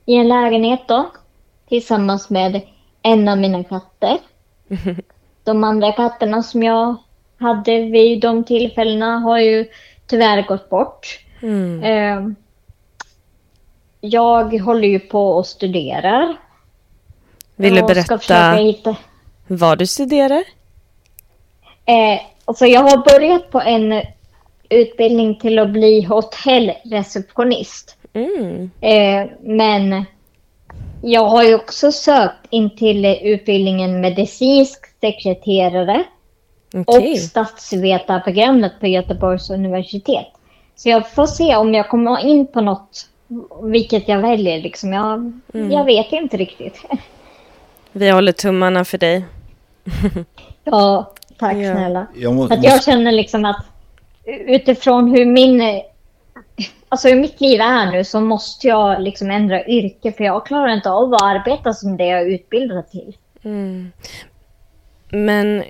[0.07, 1.11] i en lägenhet då.
[1.69, 2.61] Tillsammans med
[3.03, 4.19] en av mina katter.
[5.45, 6.97] De andra katterna som jag
[7.39, 9.67] hade vid de tillfällena har ju
[10.07, 11.19] tyvärr gått bort.
[11.43, 11.83] Mm.
[11.83, 12.33] Eh,
[14.01, 16.37] jag håller ju på och studerar.
[17.57, 18.97] Vill du berätta hitta...
[19.47, 20.45] vad du studerar?
[21.85, 24.03] Eh, alltså jag har börjat på en
[24.69, 27.97] utbildning till att bli hotellreceptionist.
[28.13, 28.71] Mm.
[28.81, 30.05] Eh, men
[31.03, 36.05] jag har ju också sökt in till utbildningen medicinsk sekreterare
[36.75, 37.13] Okej.
[37.13, 40.27] och statsvetarprogrammet på Göteborgs universitet.
[40.79, 43.09] Så jag får se om jag kommer in på något,
[43.63, 44.63] vilket jag väljer.
[44.63, 44.93] Liksom.
[44.93, 45.33] Jag,
[45.73, 46.83] jag vet inte riktigt.
[47.93, 49.25] Vi håller tummarna för dig.
[50.65, 51.73] Ja, tack Ja.
[51.75, 52.07] snälla.
[52.15, 53.65] Jag må, Att jag känner liksom att
[54.27, 55.83] utifrån hur min...
[56.89, 60.69] Alltså hur mitt liv är nu så måste jag liksom ändra yrke för jag klarar
[60.69, 63.17] inte av att arbeta som det jag är utbildad till.
[63.43, 63.93] Mm.
[65.11, 65.65] Men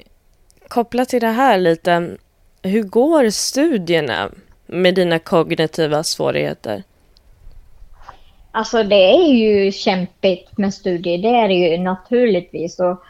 [0.68, 2.16] kopplat till det här lite,
[2.62, 4.30] hur går studierna
[4.68, 6.82] med dina kognitiva svårigheter?
[8.50, 12.80] Alltså det är ju kämpigt med studier, det är det ju naturligtvis.
[12.80, 13.02] Och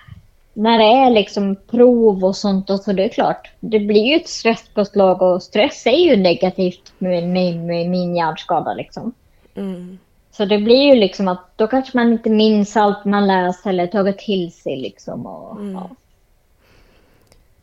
[0.53, 4.17] när det är liksom prov och sånt, och så det är klart, det blir ju
[4.17, 9.13] ett stresspåslag och stress är ju negativt med, med, med min hjärnskada liksom.
[9.55, 9.99] Mm.
[10.31, 13.87] Så det blir ju liksom att då kanske man inte minns allt man läst eller
[13.87, 15.27] tagit till sig liksom.
[15.27, 15.91] Och, ja.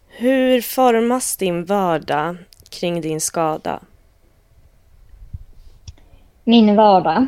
[0.08, 2.38] Hur formas din vardag
[2.80, 3.80] kring din skada?
[6.44, 7.26] Min vardag.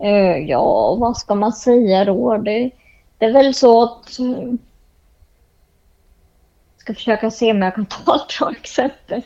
[0.00, 2.36] Eh, ja, vad ska man säga då?
[2.36, 2.70] Det,
[3.18, 4.18] det är väl så att...
[4.18, 4.52] eh,
[6.76, 9.22] ska försöka se om jag kan ta ett bra exempel.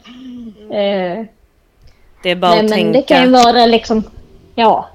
[0.70, 1.24] Eh,
[2.22, 2.92] Det är bara nej, att men tänka.
[2.92, 4.02] det kan ju vara liksom...
[4.54, 4.88] Ja.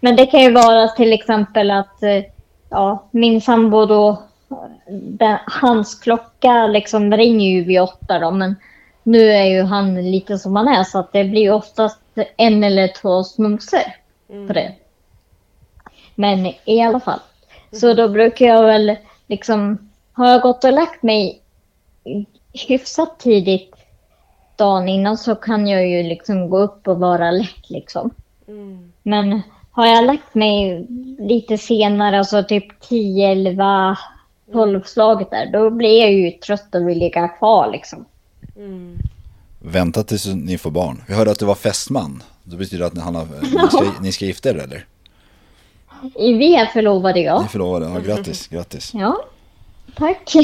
[0.00, 2.22] Men det kan ju vara till exempel att eh,
[2.68, 4.22] ja, min sambo då...
[4.90, 8.56] Den, hans klocka liksom ringer ju vid åtta då, men
[9.02, 12.00] nu är ju han lite som han är så att det blir oftast
[12.36, 13.80] en eller två snusor
[14.46, 14.72] på det.
[16.14, 17.20] Men i alla fall.
[17.72, 18.96] Så då brukar jag väl
[19.26, 21.40] liksom, har jag gått och lagt mig
[22.68, 23.74] hyfsat tidigt
[24.56, 28.10] dagen innan så kan jag ju liksom gå upp och vara lätt liksom.
[29.02, 30.86] Men har jag lagt mig
[31.18, 33.96] lite senare, alltså typ 10, 11,
[34.52, 38.04] 12 slaget där, då blir jag ju trött och vill ligga kvar liksom.
[39.58, 41.02] Vänta tills ni får barn.
[41.08, 42.22] Vi hörde att du var fästman.
[42.44, 44.86] Det betyder att ni, han har, ni, ska, ni ska gifta er eller?
[46.14, 47.42] Vi är förlovade ja.
[47.42, 47.86] Ni förlovade?
[47.86, 48.92] Ja, grattis, grattis.
[48.94, 49.24] Ja,
[49.96, 50.34] tack.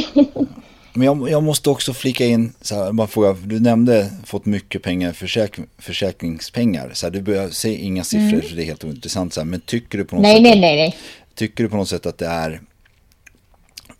[0.96, 4.82] Men jag, jag måste också flika in, så här, bara fråga, du nämnde fått mycket
[4.82, 6.90] pengar, försäk, försäkringspengar.
[6.92, 9.34] Så här, du börjar säga inga siffror för det är helt ointressant.
[9.34, 10.96] Så här, men tycker du på något nej, sätt nej, nej, nej.
[11.34, 12.60] Tycker du på något sätt att det är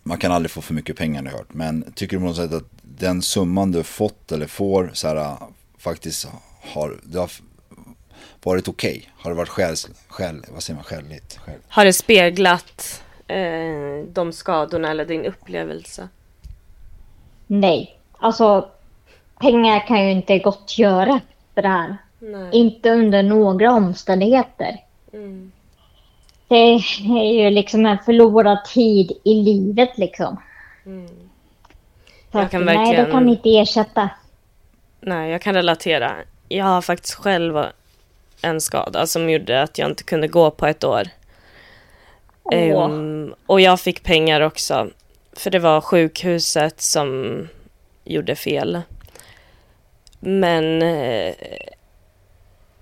[0.03, 2.35] Man kan aldrig få för mycket pengar har jag hört Men tycker du på något
[2.35, 5.37] sätt att den summan du fått eller får så här,
[5.77, 6.27] Faktiskt
[6.73, 7.31] har Det har
[8.43, 9.09] varit okej?
[9.17, 9.75] Har det varit skäl,
[10.07, 11.37] skäl, vad säger man, skäligt?
[11.37, 11.59] Skäl.
[11.67, 16.07] Har det speglat eh, de skadorna eller din upplevelse?
[17.47, 18.69] Nej, alltså
[19.39, 21.21] pengar kan ju inte gott göra
[21.53, 21.97] för det här.
[22.19, 22.49] Nej.
[22.51, 24.83] Inte under några omständigheter.
[25.13, 25.51] Mm.
[26.47, 30.37] Det är ju liksom en förlorad tid i livet liksom.
[30.85, 31.26] Mm.
[32.31, 34.09] Jag kan Nej, verkligen- det kan inte ersätta.
[35.01, 36.11] Nej, jag kan relatera.
[36.49, 37.65] Jag har faktiskt själv
[38.41, 41.03] en skada som gjorde att jag inte kunde gå på ett år.
[42.43, 42.55] Åh.
[42.55, 44.87] Ehm, och jag fick pengar också.
[45.33, 47.47] För det var sjukhuset som
[48.03, 48.81] gjorde fel.
[50.19, 51.33] Men eh,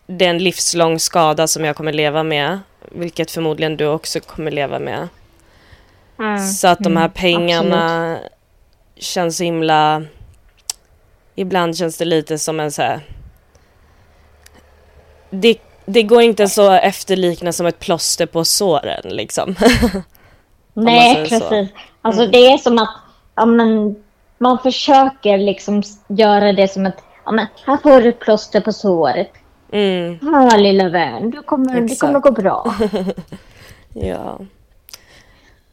[0.08, 2.60] det är en livslång skada som jag kommer leva med.
[2.91, 5.08] Vilket förmodligen du också kommer leva med.
[6.20, 6.39] Mm.
[6.39, 8.18] Så att de här Mm,
[8.96, 10.04] känns himla...
[11.36, 13.02] Ibland känns det lite som en så här...
[15.30, 19.56] Det, det går inte så efterlikna som ett plåster på såren liksom.
[20.74, 21.50] Nej, säger så.
[21.50, 21.76] precis.
[22.02, 22.96] Alltså det är som att
[23.36, 23.96] ja, men,
[24.38, 28.74] man försöker liksom göra det som att ja, men, här får du ett plåster på
[28.74, 29.32] såret.
[29.72, 32.00] Mm, Ja, lilla vän, du kommer, det Exakt.
[32.00, 32.76] kommer gå bra.
[33.93, 34.39] ja.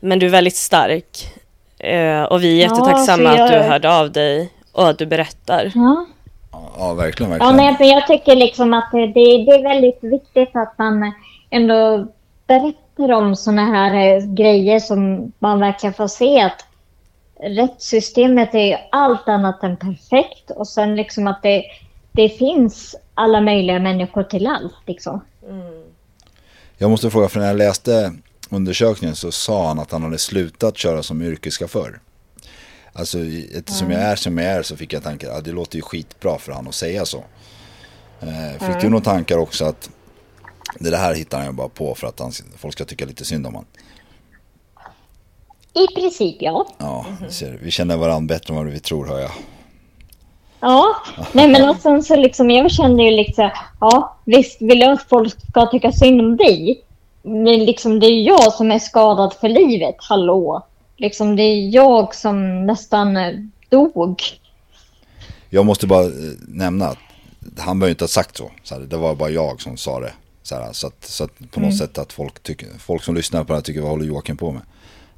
[0.00, 1.34] Men du är väldigt stark.
[1.82, 4.98] Eh, och vi är Ja, jättetacksamma så att du jag- hörde av dig och att
[4.98, 5.72] du berättar.
[5.74, 6.06] Ja.
[6.78, 7.56] Ja, verkligen, Ja, verkligen.
[7.56, 11.12] nej, men jag tycker liksom att det, det, är väldigt viktigt att man
[11.50, 12.06] ändå
[12.46, 16.66] berättar om såna här eh, grejer som man verkligen får se att
[17.40, 21.64] rättssystemet är allt annat än perfekt och sen liksom att det,
[22.12, 25.20] det finns alla möjliga människor till allt liksom.
[26.78, 28.12] Jag måste fråga, för när jag läste
[28.52, 32.00] undersökningen så sa han att han hade slutat köra som yrkeschaufför.
[32.92, 33.18] Alltså
[33.54, 36.38] eftersom jag är som jag är så fick jag tanken att det låter ju skitbra
[36.38, 37.24] för han att säga så.
[38.20, 39.90] Eh, fick du några tankar också att
[40.78, 43.46] det här hittar han ju bara på för att han, folk ska tycka lite synd
[43.46, 43.68] om honom?
[45.74, 46.66] I princip ja.
[46.78, 49.30] Ja, ser, vi känner varandra bättre än vad vi tror hör jag.
[50.60, 50.96] Ja,
[51.32, 53.50] nej men och sen så liksom jag kände ju liksom,
[53.80, 56.84] ja visst vill jag att folk ska tycka synd om dig.
[57.22, 60.66] Men liksom det är jag som är skadad för livet, hallå.
[60.96, 63.18] Liksom det är jag som nästan
[63.68, 64.22] dog.
[65.50, 66.10] Jag måste bara eh,
[66.48, 66.98] nämna att
[67.58, 68.50] han behöver inte ha sagt så.
[68.62, 70.12] så här, det var bara jag som sa det.
[70.42, 73.44] Så, här, så, att, så att på något sätt att folk, tycker, folk som lyssnar
[73.44, 74.62] på det här tycker vad håller Joakim på med?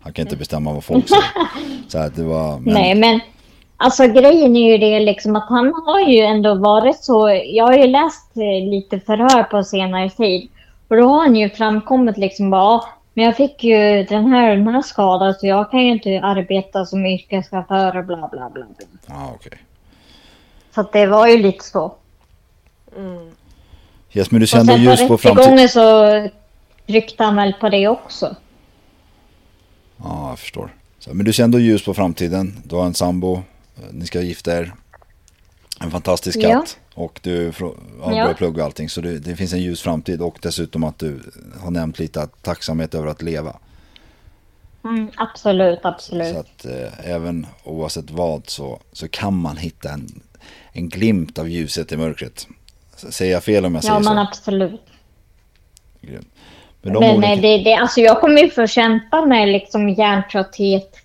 [0.01, 1.25] Han kan inte bestämma vad folk säger.
[1.89, 3.21] Så här, det var, men, Nej men
[3.77, 7.41] alltså grejen är ju det liksom att han har ju ändå varit så.
[7.45, 10.49] Jag har ju läst eh, lite förhör på senare tid.
[10.89, 14.57] Och då har han ju framkommit liksom bara, "Ja, men jag fick ju den här,
[14.57, 18.51] den här skadan så jag kan ju inte arbeta som yrkeschaufför och bla bla bla.
[18.51, 18.67] bla.
[19.07, 19.59] Ja, okej.
[20.75, 21.95] Så det var ju lite så.
[24.13, 25.69] Yes, men du ser Och sen på ljus på framtiden.
[25.69, 26.29] så
[26.87, 28.37] tryckte han väl på det också.
[29.97, 30.75] Ja, jag förstår.
[30.99, 32.63] Så, men du ser ändå ljus på framtiden.
[32.65, 33.35] Du har en sambo.
[33.35, 33.43] eh,
[33.93, 34.73] Ni ska gifta er.
[35.81, 36.79] En fantastisk katt.
[36.95, 38.35] Och du frå- ja, Ja.
[38.35, 38.89] plugga och allting.
[38.89, 40.23] Så det, det finns en ljus framtid.
[40.23, 41.21] Och dessutom att du
[41.61, 43.57] har nämnt lite att tacksamhet över att leva.
[44.85, 46.37] Mm, absolut, Så absolut.
[46.37, 50.23] att eh, även oavsett vad så, så kan man hitta en,
[50.73, 52.47] en glimt av ljuset i mörkret.
[52.97, 54.29] Säger jag fel om jag Ja, säger men så?
[54.31, 54.81] absolut.
[56.01, 56.29] Grymt.
[56.83, 57.33] Men de Men olika...
[57.33, 60.97] eh, det, det, alltså jag kommer ju få kämpa med liksom hjärntrötthet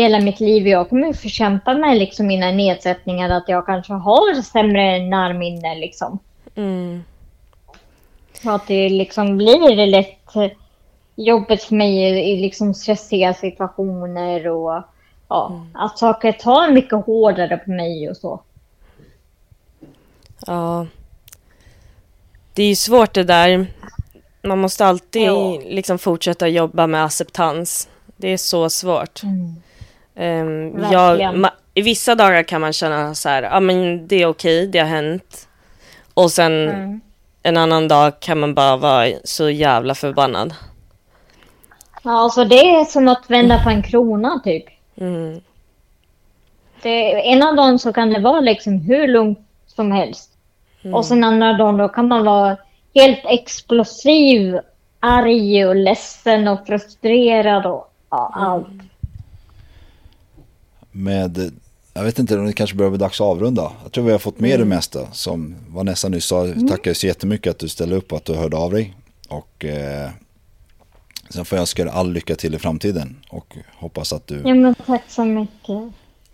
[0.00, 0.68] hela mitt liv.
[0.68, 5.74] Jag kommer ju få kämpa med liksom mina nedsättningar, att jag kanske har sämre närminne
[5.74, 6.18] liksom.
[6.54, 7.04] Mm.
[8.42, 10.32] Så att det liksom blir lätt
[11.16, 14.82] jobbigt för mig i, i liksom stressiga situationer och
[15.28, 18.40] ja, att saker tar mycket hårdare på mig och så.
[20.46, 20.86] Ja.
[22.54, 23.66] Det är ju svårt det där.
[24.42, 25.58] Man måste alltid Ja.
[25.64, 27.88] liksom fortsätta jobba med acceptans.
[28.16, 29.22] Det är så svårt.
[30.16, 34.26] Ehm, jag, ma- I vissa dagar kan man känna så här, ja men det är
[34.26, 35.48] okej, det har hänt.
[36.14, 37.00] Och sen
[37.42, 40.54] en annan dag kan man bara vara så jävla förbannad.
[42.02, 44.64] Ja, alltså det är som att vända på en krona typ.
[44.96, 45.40] Mm.
[46.82, 50.30] Det, ena dagen så kan det vara liksom hur lugnt som helst.
[50.94, 52.56] Och sen andra dagen då kan man vara
[52.94, 54.58] helt explosiv,
[55.00, 58.66] arg och ledsen och frustrerad och ja, allt.
[60.96, 61.52] Med,
[61.94, 63.72] jag vet inte om det kanske börjar bli dags att avrunda.
[63.82, 65.12] Jag tror vi har fått med det mesta.
[65.12, 68.56] Som Vanessa nyss sa, tackar så jättemycket att du ställde upp och att du hörde
[68.56, 68.94] av dig.
[69.28, 70.10] Och eh,
[71.30, 73.16] sen får jag önska dig all lycka till i framtiden.
[73.30, 75.78] Och hoppas att du, Ja men tack så mycket.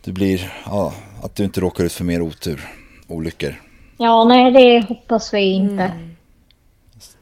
[0.04, 0.92] du blir, ja,
[1.22, 2.68] att du inte råkar ut för mer otur,
[3.08, 3.62] olyckor.
[3.98, 5.92] Ja, nej det hoppas vi inte.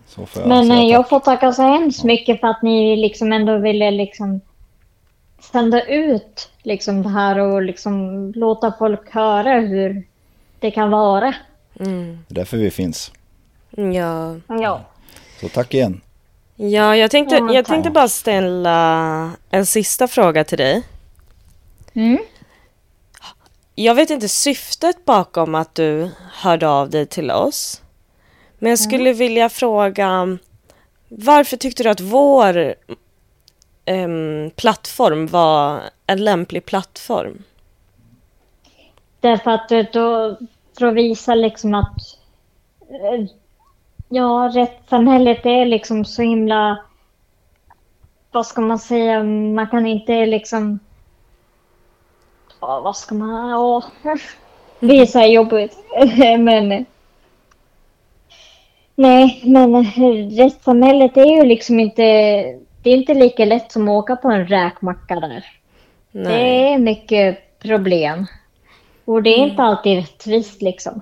[0.07, 2.97] Så får jag Men säga eh, jag får tacka så hemskt mycket för att ni
[2.97, 4.41] liksom ändå ville liksom
[5.53, 10.07] sända ut liksom det här och liksom låta folk höra hur
[10.59, 11.35] det kan vara.
[11.73, 13.13] Det är därför vi finns.
[13.71, 14.37] Ja.
[14.49, 14.81] Ja.
[15.41, 16.01] Så tack igen.
[16.57, 20.83] Ja, jag tänkte, Ja, jag tänkte bara ställa en sista fråga till dig.
[21.95, 22.19] Mm.
[23.75, 27.83] Jag vet inte syftet bakom att du hörde av dig till oss.
[28.59, 30.39] Men jag skulle vilja fråga
[31.09, 32.75] varför tyckte du att vår
[33.85, 35.81] em, plattform var
[36.11, 37.43] en lämplig plattform?
[39.21, 40.37] Därför att eh, då,
[40.79, 41.97] för att visa liksom att
[42.81, 43.27] eh,
[44.09, 46.85] ja, rättssamhället är liksom så himla
[48.31, 50.79] vad ska man säga, man kan inte liksom
[52.61, 53.83] ja, vad ska man, ja,
[54.81, 55.77] det är så här jobbigt.
[56.39, 56.87] men
[58.95, 62.03] nej, men eh, rättssamhället är ju liksom inte,
[62.83, 65.60] det är inte lika lätt som att åka på en räkmacka där.
[66.13, 66.33] Nej.
[66.33, 68.27] Det är mycket problem.
[69.05, 71.01] Och det är inte alltid rättvist liksom.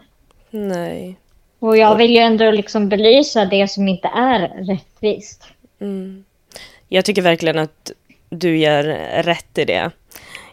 [0.51, 1.17] Nej.
[1.59, 5.45] Och jag vill ju ändå liksom belysa det som inte är rättvist.
[6.89, 7.93] Jag tycker verkligen att
[8.31, 8.85] du gör
[9.23, 9.91] rätt i det.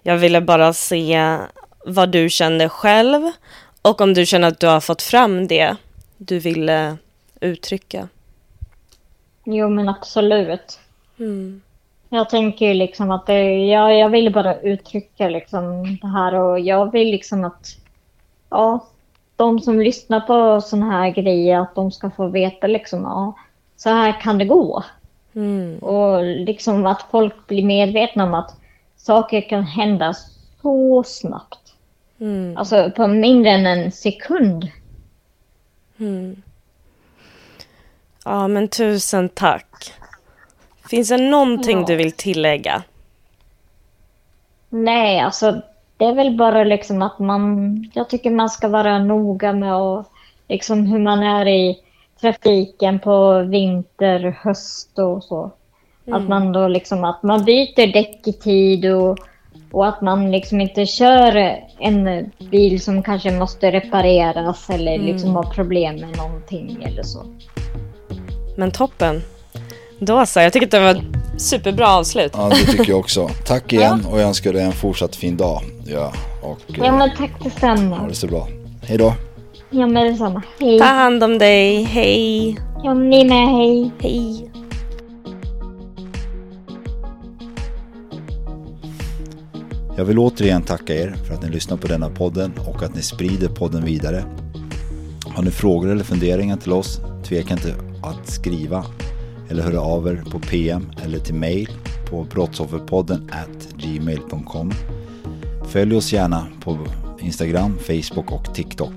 [0.04, 1.38] Jag ville bara se
[1.86, 3.32] vad du kände själv
[3.82, 5.76] och om du känner att du har fått fram det
[6.18, 6.98] du ville
[7.40, 8.08] uttrycka.
[9.44, 10.80] Jo men absolut.
[11.20, 11.62] Mm.
[12.10, 16.92] Jag tänker liksom att det, jag, jag vill bara uttrycka liksom det här och jag
[16.92, 17.68] vill liksom att
[18.50, 18.86] ja,
[19.36, 23.34] de som lyssnar på sådana här grejer att de ska få veta liksom ja,
[23.76, 24.84] så här kan det gå.
[25.82, 28.56] Och liksom att folk blir medvetna om att
[28.98, 30.14] saker kan hända
[30.62, 31.74] så snabbt.
[32.56, 34.68] Alltså på mindre än en sekund.
[38.26, 39.94] Ja, men tusen tack.
[40.90, 41.86] Finns det någonting Ja.
[41.88, 42.84] du vill tillägga?
[44.70, 45.62] Nej, alltså
[45.98, 47.76] det är väl bara liksom att man...
[47.94, 50.06] Jag tycker man ska vara noga med och,
[50.48, 51.80] liksom hur man är i
[52.22, 55.52] trafiken på vinter, höst och så.
[56.12, 59.18] Att man då liksom att man byter däck i tid och,
[59.72, 65.44] och att man liksom inte kör en bil som kanske måste repareras eller liksom har
[65.44, 67.24] problem med någonting eller så.
[68.58, 69.22] Men toppen.
[70.00, 72.32] Då så, jag tycker att det var ett superbra avslut.
[72.36, 73.30] Ja, det tycker jag också.
[73.46, 75.62] Tack igen och jag önskar dig en fortsatt fin dag.
[75.86, 78.08] Ja, och Ja eh, men tack ha detsamma.
[78.08, 78.48] det så bra.
[78.82, 79.14] Hej då.
[79.70, 80.42] Ja men detsamma.
[80.60, 80.80] Hej.
[80.80, 81.84] Ta hand om dig.
[81.84, 82.58] Hej.
[82.84, 83.92] Ja ni med, hej.
[84.00, 84.52] Hej.
[89.98, 93.02] Jag vill återigen tacka er för att ni lyssnar på denna podden och att ni
[93.02, 94.24] sprider podden vidare.
[95.36, 98.86] Har ni frågor eller funderingar till oss, tveka inte att skriva
[99.50, 101.70] eller höra av er på PM eller till mail
[102.10, 104.72] på brottsofferpodden at gmail.com.
[105.66, 106.78] Följ oss gärna på
[107.20, 108.94] Instagram, Facebook och TikTok.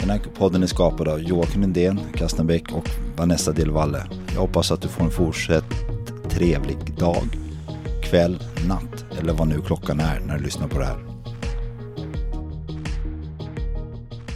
[0.00, 4.06] Den här podden är skapad av Joakim Lindén, Kastenbäck och Vanessa Delvalle.
[4.32, 5.64] Jag hoppas att du får en fortsatt
[6.30, 7.24] trevlig dag,
[8.02, 8.38] kväll,
[8.68, 10.98] natt eller vad nu klockan är när du lyssnar på det här.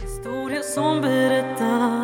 [0.01, 1.96] Historia som berättas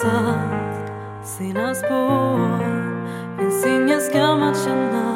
[0.00, 2.58] satt sina spår
[3.38, 5.15] Finns ingen skam att känna.